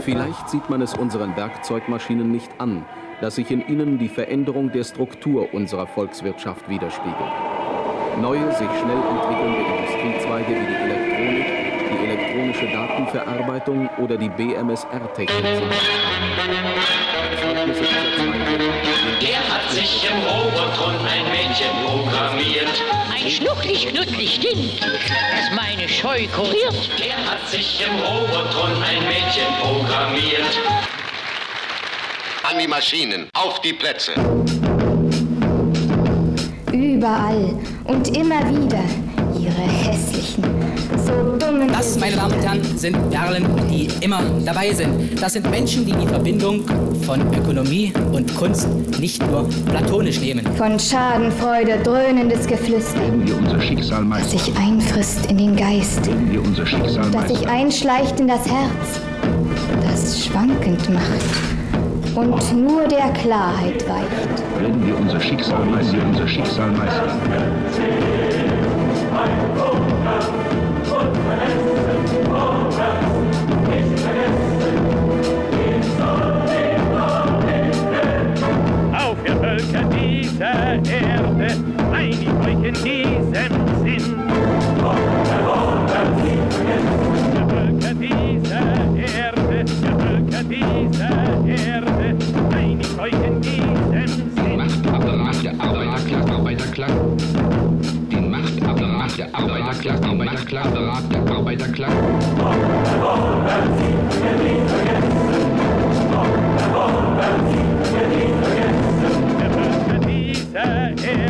Vielleicht 0.01 0.49
sieht 0.49 0.71
man 0.71 0.83
es 0.83 0.95
unseren 0.95 1.37
Werkzeugmaschinen 1.37 2.31
nicht 2.31 2.51
an, 2.61 2.85
dass 3.21 3.37
sich 3.37 3.51
in 3.51 3.67
ihnen 3.67 3.99
die 3.99 4.09
Veränderung 4.09 4.71
der 4.73 4.85
Struktur 4.85 5.53
unserer 5.53 5.87
Volkswirtschaft 5.87 6.69
widerspiegelt. 6.69 7.17
Neue, 8.21 8.51
sich 8.53 8.69
schnell 8.81 9.03
entwickelnde 9.11 9.59
Industriezweige 9.59 10.49
wie 10.49 10.67
die 10.67 10.75
Elektronik, 10.75 11.47
die 11.91 12.07
elektronische 12.07 12.67
Datenverarbeitung 12.67 13.89
oder 13.99 14.17
die 14.17 14.29
BMSR-Technik 14.31 15.45
sind. 15.45 15.73
Der 19.21 19.39
hat 19.49 19.71
sich 19.71 20.09
im 20.11 20.19
Robotron 20.25 20.95
ein 21.07 21.25
Mädchen 21.31 21.71
programmiert. 21.85 22.83
Ein 23.15 23.31
schnucklig 23.31 23.89
knucklig 23.89 24.41
Ding, 24.41 24.71
das 24.81 25.51
meine 25.55 25.89
Scheu 25.89 26.27
kuriert. 26.35 26.91
Der 26.99 27.17
hat 27.31 27.47
sich 27.49 27.85
im 27.87 27.95
Robotron 27.99 28.83
ein 28.83 29.07
Mädchen 29.07 29.47
programmiert. 29.61 30.96
An 32.49 32.61
die 32.61 32.69
Maschinen, 32.69 33.29
auf 33.35 33.61
die 33.61 33.73
Plätze. 33.73 34.13
Überall 36.73 37.59
und 37.83 38.17
immer 38.17 38.39
wieder 38.49 38.85
ihre 39.37 39.63
hässlichen, 39.63 40.45
so 41.05 41.37
dummen. 41.37 41.67
Das, 41.73 41.99
meine 41.99 42.15
Damen 42.15 42.35
und 42.35 42.45
Herren, 42.45 42.79
sind 42.79 43.11
Perlen, 43.11 43.49
die 43.69 43.89
immer 44.01 44.23
dabei 44.45 44.73
sind. 44.73 45.21
Das 45.21 45.33
sind 45.33 45.51
Menschen, 45.51 45.87
die 45.87 45.93
die 45.93 46.07
Verbindung 46.07 46.65
von 47.05 47.21
Ökonomie 47.35 47.93
und 48.13 48.33
Kunst 48.37 48.69
nicht 49.01 49.27
nur 49.27 49.49
platonisch 49.69 50.21
nehmen. 50.21 50.47
Von 50.57 50.79
Schadenfreude 50.79 51.79
dröhnendes 51.83 52.47
Geflüster, 52.47 53.01
wir 53.25 53.39
unser 53.39 53.61
Schicksal 53.61 54.03
das 54.03 54.09
meistern. 54.09 54.39
sich 54.39 54.57
einfrisst 54.57 55.27
in 55.27 55.39
den 55.39 55.57
Geist, 55.57 56.09
wir 56.31 56.41
unser 56.41 56.65
Schicksal 56.65 57.11
das 57.11 57.29
sich 57.29 57.49
einschleicht 57.49 58.21
in 58.21 58.29
das 58.29 58.47
Herz, 58.47 59.01
das 59.83 60.25
schwankend 60.25 60.89
macht 60.91 61.56
und 62.17 62.53
nur 62.65 62.89
der 62.89 63.13
Klarheit 63.13 63.87
weicht. 63.89 64.61
Werden 64.61 64.87
wir 64.87 64.99
unser 64.99 65.21
Schicksal 65.21 65.65
meistern. 65.67 66.01
Wir 66.01 66.07
unser 66.09 66.29
Schicksal 66.29 66.71
meistern. 66.71 67.11
Auf 78.93 79.17
ihr 79.27 79.37
Völker 79.37 79.85
dieser 79.91 80.75
Erde, 80.75 81.57
einig 81.93 82.29
euch 82.45 82.65
in 82.65 82.75
diesem 82.75 83.25
Sinn. 83.85 84.15
Ihr 86.25 86.77
Völker 86.81 87.06
Machtapparat 99.67 101.13
der 101.13 101.35
Arbeiterklasse, 101.35 101.35
Arbeiterklasse, 101.35 101.97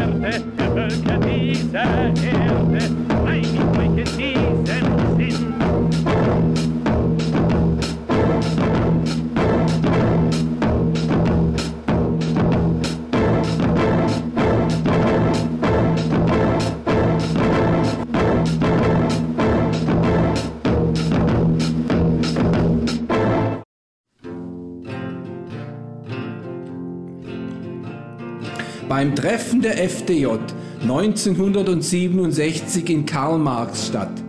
dieser 0.05 0.47
der 0.59 0.68
Völker 0.70 2.45
Beim 28.97 29.14
Treffen 29.14 29.61
der 29.61 29.76
FDJ 29.90 30.26
1967 30.80 32.88
in 32.88 33.05
Karl-Marx-Stadt 33.05 34.22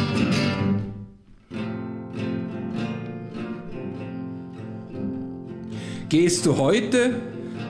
Gehst 6.13 6.45
du 6.45 6.57
heute 6.59 7.15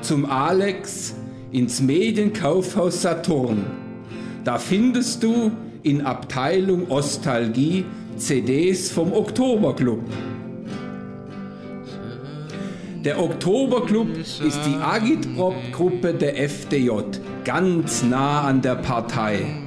zum 0.02 0.26
Alex 0.26 1.16
ins 1.54 1.80
Medienkaufhaus 1.80 3.02
Saturn, 3.02 3.66
da 4.44 4.58
findest 4.58 5.24
du 5.24 5.54
in 5.82 6.02
Abteilung 6.02 6.91
Ostalgie 6.91 7.86
CDs 8.18 8.91
vom 8.91 9.14
Oktoberclub. 9.14 10.02
Der 13.06 13.24
Oktoberclub 13.24 14.10
ist 14.18 14.41
die 14.44 14.76
Agitprop-Gruppe 14.76 16.14
der 16.14 16.50
FDJ, 16.50 16.89
ganz 17.46 18.04
nah 18.04 18.41
an 18.41 18.62
der 18.62 18.76
Partei. 18.76 19.62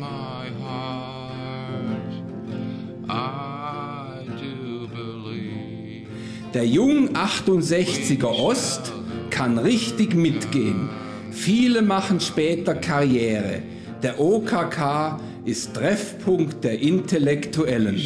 Der 6.57 6.67
Jung 6.67 7.11
68er 7.11 8.25
Ost 8.25 8.91
kann 9.29 9.59
richtig 9.59 10.15
mitgehen. 10.15 10.89
Viele 11.31 11.83
machen 11.83 12.19
später 12.19 12.75
Karriere. 12.75 13.61
Der 14.03 14.19
OKK 14.19 15.21
ist 15.45 15.75
Treffpunkt 15.75 16.65
der 16.65 16.81
Intellektuellen. 16.81 18.01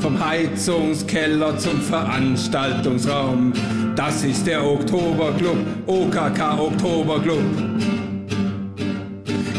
Vom 0.00 0.22
Heizungskeller 0.22 1.56
zum 1.56 1.80
Veranstaltungsraum. 1.80 3.54
Das 3.96 4.24
ist 4.24 4.46
der 4.46 4.62
Oktoberclub, 4.62 5.56
OKK 5.86 6.60
Oktoberclub. 6.60 7.87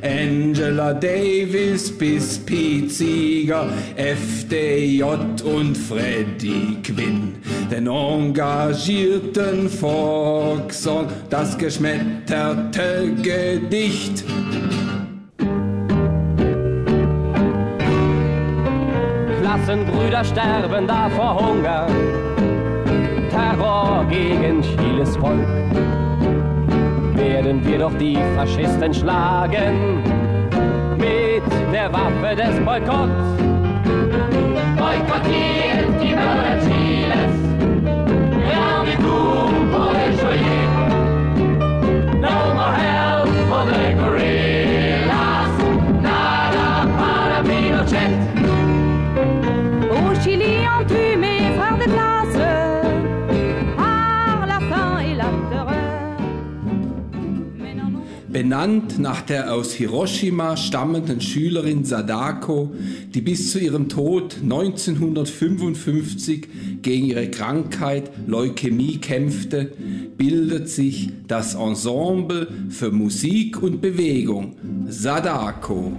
Angela 0.02 0.92
Davis 0.92 1.90
bis 1.90 2.38
Pete 2.38 2.90
Seeger, 2.90 3.68
FDJ 3.96 5.02
und 5.44 5.76
Freddie 5.76 6.78
Quinn. 6.82 7.36
Den 7.70 7.86
engagierten 7.86 9.68
Volkssong, 9.68 11.08
das 11.30 11.56
geschmetterte 11.56 13.12
Gedicht. 13.22 14.24
Klassenbrüder 19.40 20.24
sterben 20.24 20.86
da 20.86 21.08
vor 21.10 21.46
Hunger. 21.46 21.86
Terror 23.34 24.04
gegen 24.08 24.62
Chiles 24.62 25.16
Volk. 25.16 25.48
Werden 27.16 27.66
wir 27.66 27.78
doch 27.80 27.94
die 27.98 28.16
Faschisten 28.36 28.94
schlagen 28.94 29.98
mit 30.96 31.42
der 31.72 31.92
Waffe 31.92 32.36
des 32.36 32.60
Boykotts. 32.64 33.26
Boykottiert 34.78 36.00
die 36.00 36.14
Bürger 36.14 36.58
Chiles. 36.64 37.34
Reunitum 38.46 39.70
por 39.72 39.94
el 39.96 40.12
Choyer. 40.22 40.74
No 42.20 42.54
more 42.54 42.76
help 42.76 43.28
for 43.48 43.64
the 43.66 43.94
guerrillas. 43.94 44.43
Benannt 58.34 58.98
nach 58.98 59.22
der 59.22 59.54
aus 59.54 59.72
Hiroshima 59.74 60.56
stammenden 60.56 61.20
Schülerin 61.20 61.84
Sadako, 61.84 62.74
die 63.14 63.20
bis 63.20 63.52
zu 63.52 63.60
ihrem 63.60 63.88
Tod 63.88 64.38
1955 64.42 66.48
gegen 66.82 67.06
ihre 67.06 67.30
Krankheit 67.30 68.10
Leukämie 68.26 68.98
kämpfte, 68.98 69.70
bildet 70.16 70.68
sich 70.68 71.12
das 71.28 71.54
Ensemble 71.54 72.48
für 72.70 72.90
Musik 72.90 73.62
und 73.62 73.80
Bewegung 73.80 74.56
Sadako. 74.88 75.92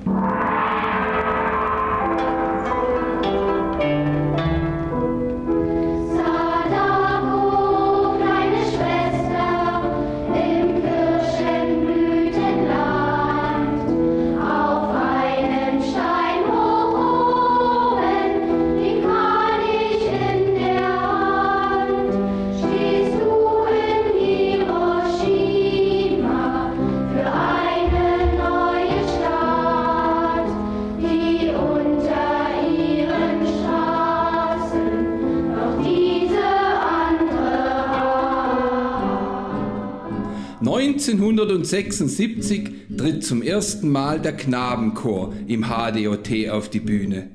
1976 41.13 42.69
tritt 42.97 43.23
zum 43.23 43.41
ersten 43.41 43.89
Mal 43.89 44.19
der 44.19 44.33
Knabenchor 44.33 45.33
im 45.47 45.65
HDOT 45.65 46.49
auf 46.49 46.69
die 46.69 46.79
Bühne. 46.79 47.27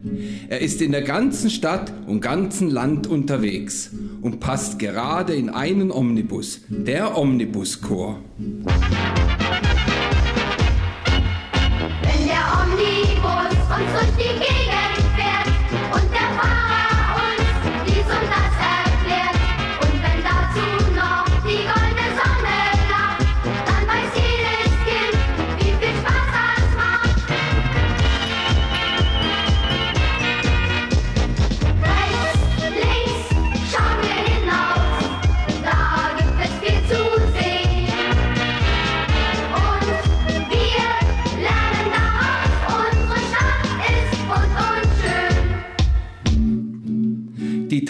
Er 0.48 0.60
ist 0.60 0.82
in 0.82 0.92
der 0.92 1.02
ganzen 1.02 1.50
Stadt 1.50 1.92
und 2.06 2.20
ganzen 2.20 2.70
Land 2.70 3.06
unterwegs 3.06 3.90
und 4.22 4.40
passt 4.40 4.78
gerade 4.78 5.34
in 5.34 5.48
einen 5.48 5.90
Omnibus, 5.90 6.60
der 6.68 7.16
Omnibuschor. 7.16 8.20
Wenn 8.38 9.19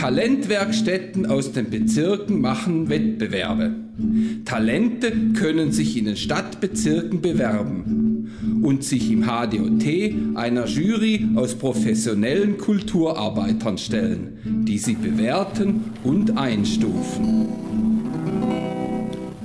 Talentwerkstätten 0.00 1.26
aus 1.26 1.52
den 1.52 1.68
Bezirken 1.68 2.40
machen 2.40 2.88
Wettbewerbe. 2.88 3.74
Talente 4.46 5.12
können 5.34 5.72
sich 5.72 5.98
in 5.98 6.06
den 6.06 6.16
Stadtbezirken 6.16 7.20
bewerben 7.20 8.62
und 8.62 8.82
sich 8.82 9.12
im 9.12 9.24
HDOT 9.24 9.84
einer 10.36 10.64
Jury 10.64 11.28
aus 11.36 11.54
professionellen 11.54 12.56
Kulturarbeitern 12.56 13.76
stellen, 13.76 14.64
die 14.66 14.78
sie 14.78 14.94
bewerten 14.94 15.92
und 16.02 16.38
einstufen. 16.38 17.48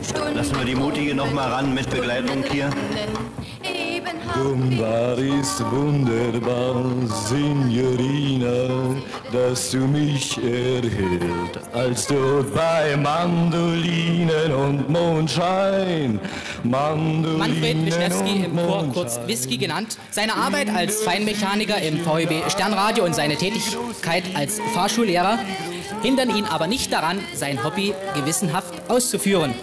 Stunden 0.07 0.35
Lassen 0.35 0.57
wir 0.57 0.65
die 0.65 0.75
Mutige 0.75 1.15
noch 1.15 1.31
mal 1.31 1.51
ran 1.51 1.73
mit 1.73 1.89
Begleitung 1.89 2.43
hier. 2.51 2.69
Eben 4.07 4.19
Dumbar 4.33 5.17
ist 5.17 5.63
wunderbar, 5.71 6.83
Signorina, 7.27 8.95
dass 9.31 9.71
du 9.71 9.79
mich 9.79 10.37
erhellt, 10.37 11.59
als 11.73 12.07
dort 12.07 12.53
bei 12.53 12.95
Mandolinen 12.97 14.53
und 14.53 14.89
Mondschein. 14.89 16.19
Mandolinen 16.63 17.37
Manfred 17.37 17.85
Wischnewski 17.85 18.45
im 18.45 18.57
und 18.57 18.65
Chor, 18.65 18.89
kurz 18.93 19.19
Whisky 19.25 19.57
genannt. 19.57 19.97
Seine 20.11 20.35
Arbeit 20.35 20.69
als 20.69 21.01
Feinmechaniker 21.03 21.81
im 21.81 22.05
VEB 22.05 22.49
Sternradio 22.49 23.05
und 23.05 23.15
seine 23.15 23.35
Tätigkeit 23.35 24.23
als 24.35 24.59
Fahrschullehrer 24.73 25.39
hindern 26.01 26.35
ihn 26.35 26.45
aber 26.45 26.67
nicht 26.67 26.91
daran, 26.93 27.19
sein 27.33 27.63
Hobby 27.63 27.93
gewissenhaft 28.13 28.73
auszuführen. 28.89 29.53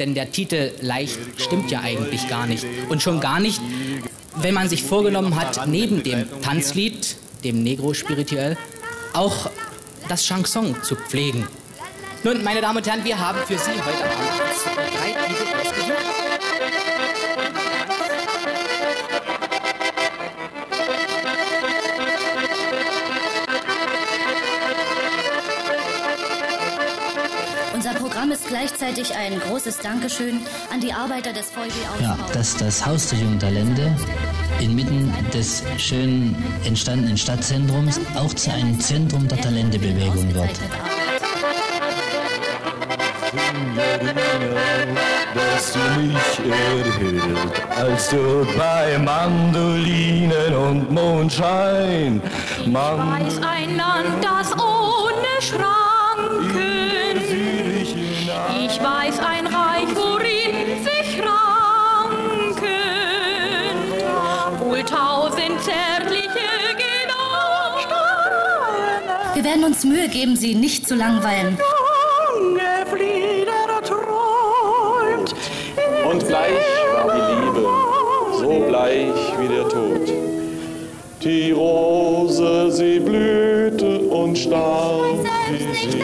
Denn 0.00 0.14
der 0.14 0.32
Titel 0.32 0.72
leicht 0.80 1.18
stimmt 1.36 1.70
ja 1.70 1.82
eigentlich 1.82 2.26
gar 2.26 2.46
nicht. 2.46 2.64
Und 2.88 3.02
schon 3.02 3.20
gar 3.20 3.38
nicht, 3.38 3.60
wenn 4.36 4.54
man 4.54 4.66
sich 4.66 4.82
vorgenommen 4.82 5.38
hat, 5.38 5.66
neben 5.66 6.02
dem 6.02 6.24
Tanzlied, 6.40 7.16
dem 7.44 7.62
Negro 7.62 7.92
spirituell, 7.92 8.56
auch 9.12 9.50
das 10.08 10.24
Chanson 10.24 10.74
zu 10.82 10.96
pflegen. 10.96 11.46
Nun, 12.24 12.42
meine 12.42 12.62
Damen 12.62 12.78
und 12.78 12.86
Herren, 12.86 13.04
wir 13.04 13.18
haben 13.18 13.40
für 13.46 13.58
Sie 13.58 13.72
heute 13.72 14.04
Abend 14.04 14.90
drei 14.96 15.12
Titel 15.28 15.59
Programm 28.20 28.32
ist 28.32 28.48
gleichzeitig 28.48 29.14
ein 29.14 29.40
großes 29.40 29.78
Dankeschön 29.78 30.40
an 30.70 30.78
die 30.78 30.92
Arbeiter 30.92 31.32
des 31.32 31.46
VEB 31.52 31.72
Ja, 32.02 32.18
dass 32.34 32.54
das 32.54 32.84
Haus 32.84 33.08
der 33.08 33.18
jungen 33.18 33.38
Talente 33.38 33.96
inmitten 34.60 35.10
des 35.32 35.62
schön 35.78 36.36
entstandenen 36.66 37.16
Stadtzentrums 37.16 37.98
auch 38.16 38.34
zu 38.34 38.52
einem 38.52 38.78
Zentrum 38.78 39.26
der 39.26 39.40
Talentebewegung 39.40 40.34
wird. 40.34 40.50
dass 45.34 45.72
du 45.72 45.78
mich 46.02 46.52
erhellt, 46.52 47.32
als 47.74 48.10
dort 48.10 48.58
bei 48.58 48.98
Mandolinen 48.98 50.54
und 50.54 50.90
Mondschein. 50.90 52.20
Man 52.66 52.98
weiß 52.98 53.38
ein 53.38 53.76
Land, 53.78 54.22
das 54.22 54.52
ohne 54.52 55.40
Schranken. 55.40 55.89
Weiß 59.10 59.18
ein 59.20 59.46
Reich, 59.46 59.88
worin 59.94 60.84
sich 60.84 61.20
ranken 61.20 62.20
wohl 64.60 64.82
tausend 64.82 65.60
zärtliche 65.62 66.76
Genossen. 66.76 67.90
Wir 69.34 69.44
werden 69.44 69.64
uns 69.64 69.84
Mühe 69.84 70.08
geben, 70.08 70.36
Sie 70.36 70.54
nicht 70.54 70.86
zu 70.86 70.94
langweilen. 70.94 71.58
Und 76.08 76.26
bleich 76.26 76.52
war 76.92 77.14
die 77.14 77.34
Liebe, 77.40 77.68
so 78.38 78.60
bleich 78.68 79.38
wie 79.38 79.48
der 79.48 79.68
Tod. 79.68 80.12
Die 81.22 81.52
Rose, 81.52 82.70
sie 82.70 82.98
blühte 82.98 83.98
und 84.00 84.38
starb. 84.38 85.02
Selbst 85.48 85.68
nicht, 85.68 85.98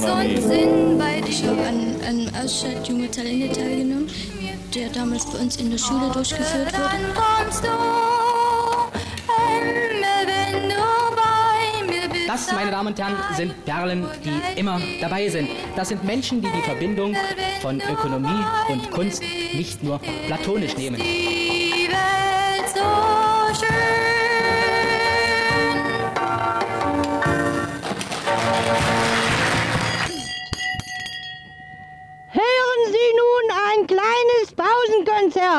mein 0.00 0.30
Herz 0.30 0.44
und 0.44 0.50
Sinn 0.50 0.98
bei 0.98 1.22
Ich 1.28 1.44
habe 1.44 1.60
an 1.60 2.00
einem 2.06 2.28
Ausschnitt 2.34 2.86
Junge 2.86 3.10
Talente 3.10 3.52
teilgenommen, 3.58 4.08
der 4.74 4.88
damals 4.90 5.26
bei 5.26 5.38
uns 5.38 5.56
in 5.56 5.70
der 5.70 5.78
Schule 5.78 6.10
durchgeführt 6.12 6.72
wurde. 6.72 6.90
Dann 6.90 7.14
kommst. 7.14 7.64
Das, 12.26 12.52
meine 12.52 12.70
Damen 12.70 12.88
und 12.88 12.98
Herren, 12.98 13.16
sind 13.34 13.64
Perlen, 13.64 14.06
die 14.24 14.60
immer 14.60 14.80
dabei 15.00 15.28
sind. 15.28 15.48
Das 15.74 15.88
sind 15.88 16.04
Menschen, 16.04 16.40
die 16.40 16.48
die 16.48 16.62
Verbindung 16.62 17.16
von 17.60 17.80
Ökonomie 17.80 18.44
und 18.68 18.88
Kunst 18.92 19.22
nicht 19.52 19.82
nur 19.82 20.00
platonisch 20.28 20.76
nehmen. 20.76 21.00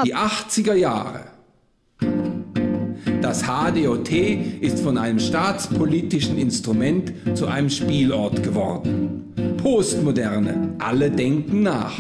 Die 0.06 0.16
80er 0.16 0.74
Jahre. 0.74 1.26
Das 3.22 3.44
HDOT 3.44 4.12
ist 4.62 4.80
von 4.80 4.98
einem 4.98 5.20
staatspolitischen 5.20 6.38
Instrument 6.38 7.14
zu 7.36 7.48
einem 7.48 7.70
Spielort 7.70 8.42
geworden. 8.42 9.34
Postmoderne, 9.58 10.76
alle 10.80 11.12
denken 11.12 11.62
nach. 11.62 12.00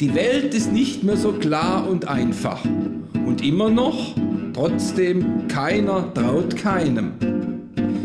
Die 0.00 0.14
Welt 0.14 0.54
ist 0.54 0.72
nicht 0.72 1.02
mehr 1.02 1.16
so 1.16 1.32
klar 1.32 1.88
und 1.88 2.06
einfach. 2.08 2.62
Und 3.26 3.42
immer 3.42 3.70
noch, 3.70 4.14
trotzdem, 4.52 5.48
keiner 5.48 6.12
traut 6.12 6.56
keinem. 6.56 7.12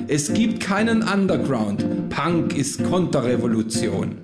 Es 0.07 0.33
gibt 0.33 0.61
keinen 0.61 1.03
Underground. 1.03 2.09
Punk 2.09 2.55
ist 2.55 2.83
Konterrevolution. 2.83 4.17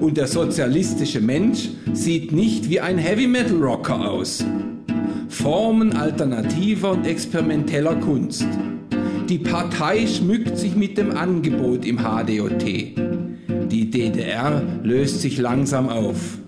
Und 0.00 0.16
der 0.16 0.26
sozialistische 0.26 1.20
Mensch 1.20 1.70
sieht 1.92 2.32
nicht 2.32 2.68
wie 2.68 2.80
ein 2.80 2.98
Heavy 2.98 3.26
Metal 3.26 3.56
Rocker 3.56 4.10
aus. 4.10 4.44
Formen 5.28 5.94
alternativer 5.94 6.92
und 6.92 7.06
experimenteller 7.06 7.96
Kunst. 7.96 8.46
Die 9.28 9.38
Partei 9.38 10.06
schmückt 10.06 10.58
sich 10.58 10.76
mit 10.76 10.98
dem 10.98 11.16
Angebot 11.16 11.84
im 11.84 11.98
HDOT. 11.98 12.64
Die 13.70 13.90
DDR 13.90 14.62
löst 14.82 15.22
sich 15.22 15.38
langsam 15.38 15.88
auf. 15.88 16.38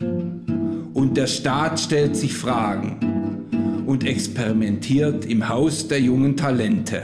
Und 0.92 1.16
der 1.16 1.26
Staat 1.26 1.80
stellt 1.80 2.16
sich 2.16 2.34
Fragen 2.34 3.84
und 3.86 4.04
experimentiert 4.04 5.24
im 5.24 5.48
Haus 5.48 5.88
der 5.88 6.00
jungen 6.00 6.36
Talente. 6.36 7.02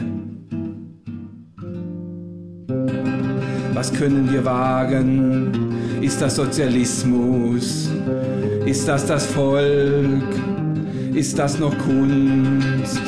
Was 3.74 3.92
können 3.92 4.30
wir 4.30 4.44
wagen? 4.44 5.71
Ist 6.02 6.20
das 6.20 6.34
Sozialismus? 6.34 7.88
Ist 8.66 8.88
das 8.88 9.06
das 9.06 9.24
Volk? 9.24 10.34
Ist 11.14 11.38
das 11.38 11.60
noch 11.60 11.78
Kunst? 11.78 13.00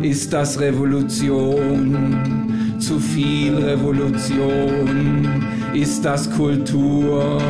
Ist 0.00 0.32
das 0.32 0.60
Revolution? 0.60 2.76
Zu 2.78 3.00
viel 3.00 3.56
Revolution? 3.56 5.42
Ist 5.74 6.04
das 6.04 6.30
Kultur? 6.30 7.42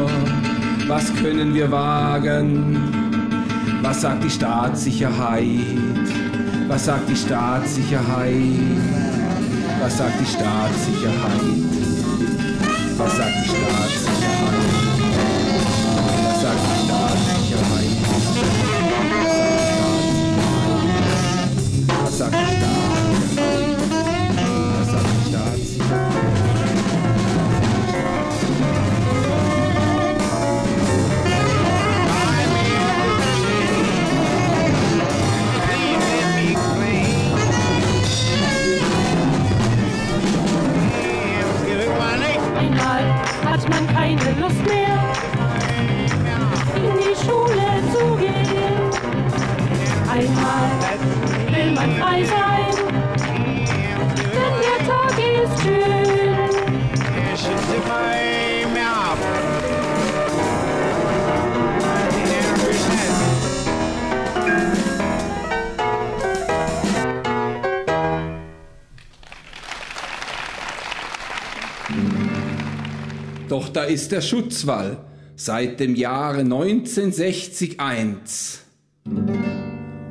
Was 0.89 1.15
können 1.17 1.53
wir 1.53 1.71
wagen? 1.71 2.79
Was 3.83 4.01
sagt 4.01 4.25
die 4.25 4.31
Staatssicherheit? 4.31 5.45
Was 6.69 6.87
sagt 6.87 7.11
die 7.11 7.17
Staatssicherheit? 7.17 8.33
Was 9.79 9.99
sagt 9.99 10.21
die 10.21 10.27
Staatssicherheit? 10.27 11.67
Was 12.97 13.15
sagt 13.15 13.35
die 13.45 13.49
Staatssicherheit? 13.51 14.76
Keine 44.07 44.41
Lust 44.41 44.65
mehr, 44.67 45.13
in 46.77 46.93
die 46.99 47.17
Schule 47.25 47.69
zu 47.93 48.17
gehen. 48.17 48.91
Einmal 50.09 50.71
will 51.51 51.73
man 51.73 51.91
frei 51.97 52.25
sein, 52.25 52.56
Doch 73.57 73.71
da 73.71 73.85
ist 73.85 74.13
der 74.13 74.21
Schutzwall 74.21 74.99
seit 75.35 75.81
dem 75.81 75.95
Jahre 75.95 76.41
1960 76.41 77.81
1. 77.81 78.61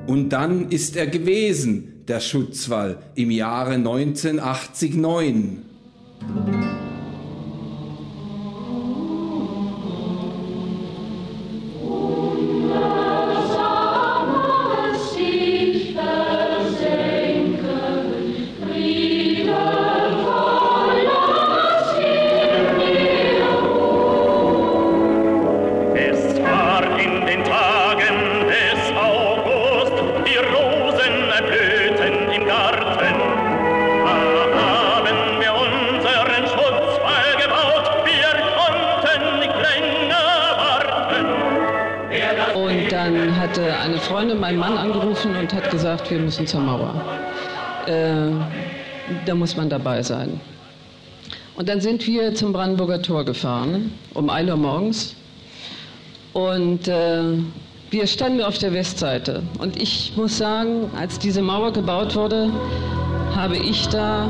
Und 0.08 0.30
dann 0.30 0.72
ist 0.72 0.96
er 0.96 1.06
gewesen, 1.06 2.04
der 2.08 2.22
Schutzwall, 2.22 2.98
im 3.14 3.30
Jahre 3.30 3.74
1980 3.74 4.96
gesagt, 45.96 46.12
wir 46.12 46.20
müssen 46.20 46.48
zur 46.48 46.62
Mauer. 46.62 46.94
Äh, 47.86 48.32
da 49.26 49.36
muss 49.36 49.56
man 49.56 49.70
dabei 49.70 50.02
sein. 50.02 50.40
Und 51.56 51.70
dann 51.70 51.80
sind 51.80 52.06
wir 52.06 52.34
zum 52.36 52.52
Brandenburger 52.52 53.02
Tor 53.02 53.24
gefahren, 53.24 53.92
um 54.14 54.30
1 54.30 54.50
Uhr 54.50 54.58
morgens. 54.58 55.16
Und 56.34 56.88
äh, 56.88 57.22
wir 57.92 58.08
standen 58.08 58.42
auf 58.42 58.58
der 58.58 58.74
Westseite. 58.74 59.44
Und 59.60 59.82
ich 59.82 60.14
muss 60.18 60.38
sagen, 60.38 60.90
als 60.98 61.18
diese 61.18 61.42
Mauer 61.42 61.72
gebaut 61.72 62.16
wurde, 62.16 62.50
habe 63.34 63.56
ich 63.56 63.88
da, 63.88 64.28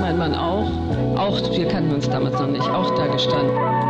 mein 0.00 0.16
Mann 0.16 0.34
auch, 0.34 0.70
auch, 1.16 1.56
wir 1.56 1.68
kannten 1.68 1.94
uns 1.94 2.08
damals 2.08 2.38
noch 2.40 2.46
nicht, 2.48 2.68
auch 2.70 2.94
da 2.94 3.06
gestanden. 3.06 3.81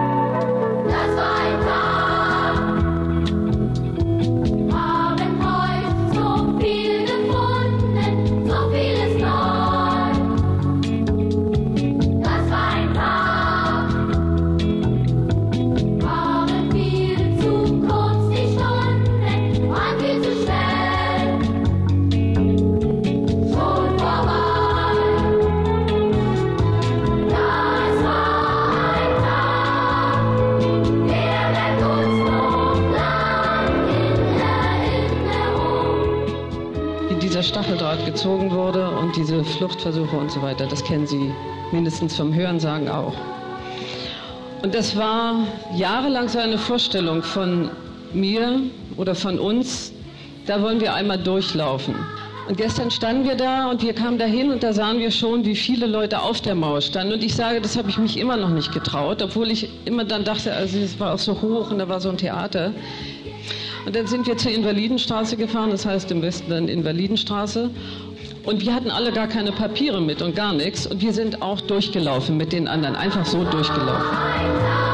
Gezogen 38.23 38.53
wurde 38.53 38.89
und 38.89 39.17
diese 39.17 39.43
Fluchtversuche 39.43 40.17
und 40.17 40.31
so 40.31 40.41
weiter. 40.43 40.65
Das 40.67 40.85
kennen 40.85 41.09
Sie 41.09 41.33
mindestens 41.73 42.17
vom 42.17 42.33
Hörensagen 42.33 42.89
auch. 42.89 43.15
Und 44.63 44.77
das 44.77 44.97
war 44.97 45.41
jahrelang 45.75 46.29
so 46.29 46.39
eine 46.39 46.57
Vorstellung 46.57 47.25
von 47.25 47.69
mir 48.13 48.61
oder 48.97 49.17
von 49.17 49.41
uns, 49.41 49.93
da 50.47 50.63
wollen 50.63 50.81
wir 50.81 50.95
einmal 50.95 51.19
durchlaufen. 51.19 51.97
Und 52.47 52.59
gestern 52.59 52.93
standen 52.93 53.25
wir 53.25 53.35
da 53.35 53.69
und 53.69 53.83
wir 53.83 53.93
kamen 53.93 54.19
dahin 54.19 54.53
und 54.53 54.63
da 54.63 54.73
sahen 54.73 55.01
wir 55.01 55.11
schon, 55.11 55.45
wie 55.45 55.57
viele 55.57 55.87
Leute 55.87 56.23
auf 56.23 56.41
der 56.41 56.55
Mauer 56.55 56.81
standen. 56.81 57.15
Und 57.15 57.25
ich 57.25 57.35
sage, 57.35 57.61
das 57.61 57.77
habe 57.77 57.91
ich 57.91 57.99
mich 57.99 58.17
immer 58.21 58.37
noch 58.37 58.51
nicht 58.51 58.73
getraut, 58.73 59.21
obwohl 59.21 59.51
ich 59.51 59.69
immer 59.85 60.05
dann 60.05 60.23
dachte, 60.23 60.53
also 60.53 60.79
es 60.79 61.01
war 61.01 61.15
auch 61.15 61.19
so 61.19 61.43
hoch 61.43 61.73
und 61.73 61.79
da 61.81 61.89
war 61.89 62.01
so 62.01 62.09
ein 62.09 62.19
Theater. 62.19 62.71
Und 63.85 63.97
dann 63.97 64.07
sind 64.07 64.29
wir 64.29 64.37
zur 64.37 64.53
Invalidenstraße 64.53 65.37
gefahren, 65.37 65.71
das 65.71 65.85
heißt 65.85 66.13
im 66.13 66.23
Westen 66.23 66.51
dann 66.51 66.69
Invalidenstraße. 66.69 67.71
Und 68.45 68.61
wir 68.61 68.75
hatten 68.75 68.91
alle 68.91 69.13
gar 69.13 69.29
keine 69.29 69.53
Papiere 69.53 70.01
mit 70.01 70.21
und 70.21 70.35
gar 70.35 70.53
nichts. 70.53 70.87
Und 70.87 71.01
wir 71.01 71.13
sind 71.13 71.43
auch 71.43 71.61
durchgelaufen 71.61 72.37
mit 72.37 72.53
den 72.53 72.67
anderen, 72.67 72.97
einfach 72.97 73.25
so 73.25 73.45
durchgelaufen. 73.45 74.92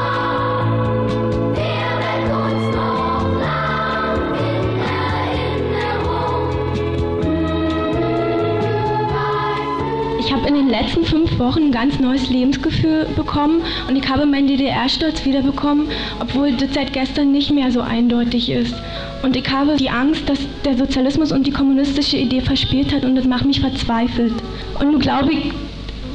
Letzten 10.89 11.05
fünf 11.05 11.37
Wochen 11.37 11.65
ein 11.65 11.71
ganz 11.71 11.99
neues 11.99 12.29
Lebensgefühl 12.31 13.05
bekommen 13.15 13.61
und 13.87 13.95
ich 13.95 14.09
habe 14.09 14.25
meinen 14.25 14.47
DDR-Stolz 14.47 15.23
wiederbekommen, 15.23 15.87
obwohl 16.19 16.51
das 16.53 16.73
seit 16.73 16.93
gestern 16.93 17.31
nicht 17.31 17.51
mehr 17.51 17.71
so 17.71 17.81
eindeutig 17.81 18.49
ist. 18.49 18.73
Und 19.21 19.35
ich 19.35 19.47
habe 19.51 19.75
die 19.75 19.91
Angst, 19.91 20.27
dass 20.27 20.39
der 20.65 20.75
Sozialismus 20.77 21.31
und 21.31 21.45
die 21.45 21.51
kommunistische 21.51 22.17
Idee 22.17 22.41
verspielt 22.41 22.91
hat 22.91 23.05
und 23.05 23.15
das 23.15 23.25
macht 23.25 23.45
mich 23.45 23.59
verzweifelt. 23.59 24.33
Und 24.79 24.91
nun 24.91 24.99
glaube 24.99 25.31
ich, 25.31 25.51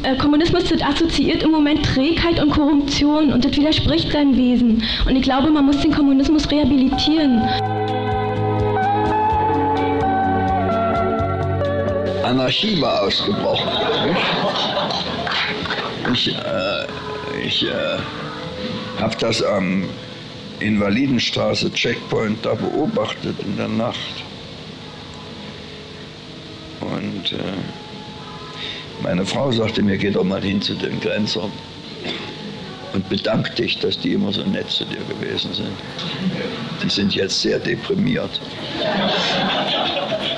äh, 0.03 0.16
Kommunismus 0.16 0.64
das 0.64 0.83
assoziiert 0.83 1.45
im 1.45 1.53
Moment 1.53 1.85
Trägheit 1.85 2.43
und 2.43 2.51
Korruption 2.51 3.33
und 3.33 3.45
das 3.45 3.57
widerspricht 3.57 4.11
seinem 4.11 4.37
Wesen. 4.37 4.83
Und 5.07 5.14
ich 5.14 5.22
glaube, 5.22 5.51
man 5.51 5.66
muss 5.66 5.79
den 5.83 5.93
Kommunismus 5.93 6.51
rehabilitieren. 6.51 7.43
Anarchie 12.25 12.81
war 12.81 13.03
ausgebrochen. 13.03 13.68
Ich, 16.15 16.29
äh, 16.29 16.87
ich 17.45 17.65
äh, 17.65 17.99
habe 19.01 19.17
das 19.19 19.43
am 19.43 19.89
Invalidenstraße 20.61 21.73
Checkpoint 21.73 22.47
da 22.47 22.55
beobachtet 22.55 23.35
in 23.45 23.57
der 23.57 23.67
Nacht. 23.67 24.23
Und 26.81 27.33
äh, 27.33 29.03
meine 29.03 29.27
Frau 29.27 29.51
sagte 29.51 29.83
mir, 29.83 29.99
geh 29.99 30.12
doch 30.12 30.23
mal 30.23 30.41
hin 30.41 30.62
zu 30.62 30.75
den 30.75 31.01
Grenzern 31.01 31.51
und 32.93 33.09
bedank 33.09 33.57
dich, 33.57 33.81
dass 33.81 33.99
die 33.99 34.12
immer 34.12 34.33
so 34.33 34.45
nett 34.45 34.71
zu 34.71 34.85
dir 34.85 35.03
gewesen 35.09 35.53
sind. 35.53 35.77
Die 36.81 36.91
sind 36.91 37.12
jetzt 37.17 37.43
sehr 37.43 37.59
deprimiert. 37.59 38.41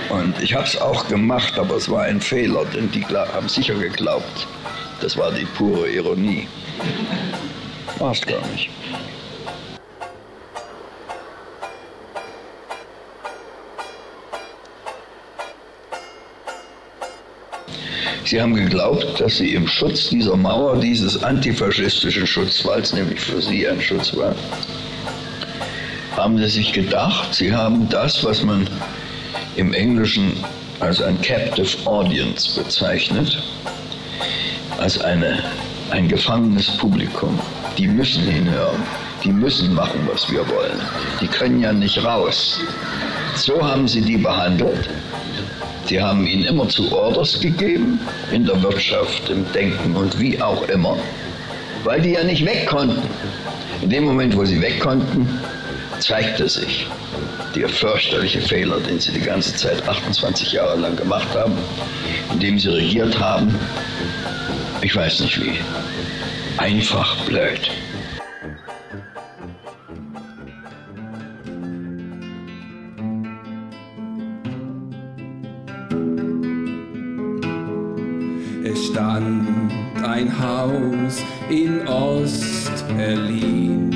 Und 0.09 0.41
ich 0.41 0.55
habe 0.55 0.65
es 0.65 0.81
auch 0.81 1.07
gemacht, 1.09 1.59
aber 1.59 1.77
es 1.77 1.91
war 1.91 2.05
ein 2.05 2.23
Fehler, 2.23 2.65
denn 2.75 2.91
die 2.93 3.05
haben 3.05 3.51
sicher 3.51 3.75
geglaubt, 3.75 4.47
das 5.01 5.17
war 5.17 5.33
die 5.33 5.45
pure 5.57 5.89
Ironie. 5.89 6.49
Es 7.99 8.21
gar 8.23 8.47
nicht. 8.49 8.71
Sie 18.27 18.41
haben 18.41 18.55
geglaubt, 18.55 19.21
dass 19.21 19.37
Sie 19.37 19.55
im 19.55 19.69
Schutz 19.69 20.09
dieser 20.09 20.37
Mauer, 20.37 20.81
dieses 20.81 21.23
antifaschistischen 21.23 22.27
Schutzwalls, 22.27 22.93
nämlich 22.93 23.21
für 23.21 23.41
Sie 23.41 23.69
ein 23.69 23.81
Schutz 23.81 24.17
war, 24.17 24.35
haben 26.17 26.37
Sie 26.39 26.49
sich 26.49 26.73
gedacht, 26.73 27.33
Sie 27.33 27.55
haben 27.55 27.89
das, 27.89 28.25
was 28.25 28.43
man 28.43 28.69
im 29.55 29.73
Englischen 29.73 30.33
als 30.81 31.01
ein 31.01 31.21
Captive 31.23 31.87
Audience 31.87 32.61
bezeichnet, 32.61 33.41
als 34.79 35.01
eine, 35.01 35.39
ein 35.91 36.09
gefangenes 36.09 36.69
Publikum. 36.79 37.39
Die 37.79 37.89
müssen 37.89 38.25
hinhören, 38.25 38.83
die 39.25 39.33
müssen 39.33 39.75
machen, 39.75 40.01
was 40.11 40.31
wir 40.31 40.49
wollen. 40.49 40.81
Die 41.21 41.27
können 41.27 41.61
ja 41.61 41.73
nicht 41.73 42.03
raus. 42.05 42.61
So 43.35 43.63
haben 43.63 43.87
sie 43.89 44.01
die 44.01 44.17
behandelt. 44.19 44.89
Sie 45.87 46.03
haben 46.03 46.27
ihnen 46.27 46.45
immer 46.45 46.69
zu 46.69 46.91
Orders 46.93 47.39
gegeben, 47.41 48.01
in 48.33 48.45
der 48.45 48.61
Wirtschaft, 48.63 49.29
im 49.31 49.51
Denken 49.53 49.95
und 49.95 50.19
wie 50.19 50.41
auch 50.41 50.69
immer, 50.69 50.97
weil 51.85 52.01
die 52.01 52.13
ja 52.13 52.25
nicht 52.25 52.45
weg 52.45 52.67
konnten. 52.67 53.09
In 53.83 53.91
dem 53.91 54.05
Moment, 54.05 54.37
wo 54.37 54.45
sie 54.45 54.61
weg 54.61 54.81
konnten, 54.81 55.29
zeigte 56.01 56.49
sich 56.49 56.87
der 57.55 57.69
fürchterliche 57.69 58.41
Fehler, 58.41 58.81
den 58.81 59.01
sie 59.01 59.13
die 59.13 59.21
ganze 59.21 59.55
Zeit 59.55 59.89
28 59.89 60.53
Jahre 60.53 60.77
lang 60.77 60.97
gemacht 60.97 61.29
haben, 61.35 61.57
indem 62.33 62.59
sie 62.59 62.69
regiert 62.69 63.19
haben. 63.19 63.55
Ich 64.87 64.95
weiß 64.95 65.19
nicht 65.19 65.43
wie. 65.43 65.59
Einfach 66.59 67.17
blöd. 67.27 67.73
Es 78.63 78.87
stand 78.87 79.73
ein 80.05 80.33
Haus 80.41 81.21
in 81.51 81.85
Ost-Berlin 81.89 83.91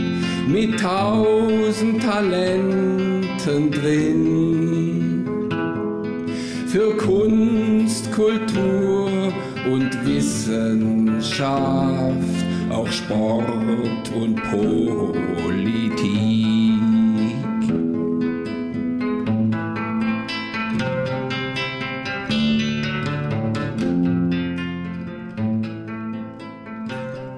mit 0.48 0.80
tausend 0.80 2.02
Talenten 2.02 3.70
drin. 3.70 5.24
Für 6.66 6.96
Kunst, 6.96 8.10
Kultur 8.10 8.79
Wissenschaft, 10.50 12.12
auch 12.70 12.88
Sport 12.88 14.10
und 14.14 14.36
Politik. 14.50 16.00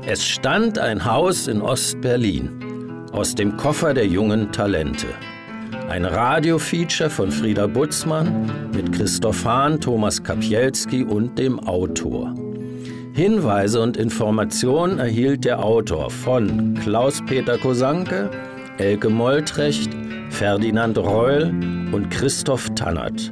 Es 0.07 0.27
stand 0.27 0.79
ein 0.79 1.05
Haus 1.05 1.49
in 1.49 1.63
Ostberlin 1.63 2.51
aus 3.13 3.35
dem 3.35 3.57
Koffer 3.57 3.95
der 3.95 4.07
jungen 4.07 4.53
Talente. 4.53 5.07
Ein 5.89 6.05
Radiofeature 6.05 7.11
von 7.11 7.31
Frieda 7.31 7.67
Butzmann 7.67 8.71
mit 8.75 8.93
Christoph 8.93 9.45
Hahn, 9.45 9.81
Thomas 9.81 10.23
Kapielski 10.23 11.05
und 11.05 11.39
dem 11.39 11.59
Autor. 11.61 12.35
Hinweise 13.15 13.83
und 13.83 13.99
Informationen 13.99 14.99
erhielt 14.99 15.45
der 15.45 15.63
Autor 15.63 16.11
von 16.11 16.75
Klaus-Peter 16.83 17.59
Kosanke, 17.59 18.31
Elke 18.79 19.11
Moltrecht, 19.11 19.91
Ferdinand 20.31 20.97
Reul 20.97 21.53
und 21.93 22.09
Christoph 22.09 22.71
Tannert. 22.75 23.31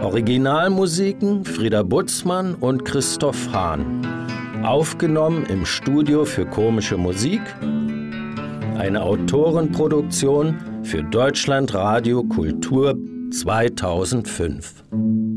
Originalmusiken 0.00 1.44
Frieda 1.44 1.82
Butzmann 1.82 2.54
und 2.54 2.86
Christoph 2.86 3.52
Hahn. 3.52 4.64
Aufgenommen 4.64 5.44
im 5.50 5.66
Studio 5.66 6.24
für 6.24 6.46
komische 6.46 6.96
Musik. 6.96 7.42
Eine 8.78 9.02
Autorenproduktion 9.02 10.56
für 10.82 11.02
Deutschlandradio 11.02 12.24
Kultur 12.24 12.96
2005. 13.32 15.27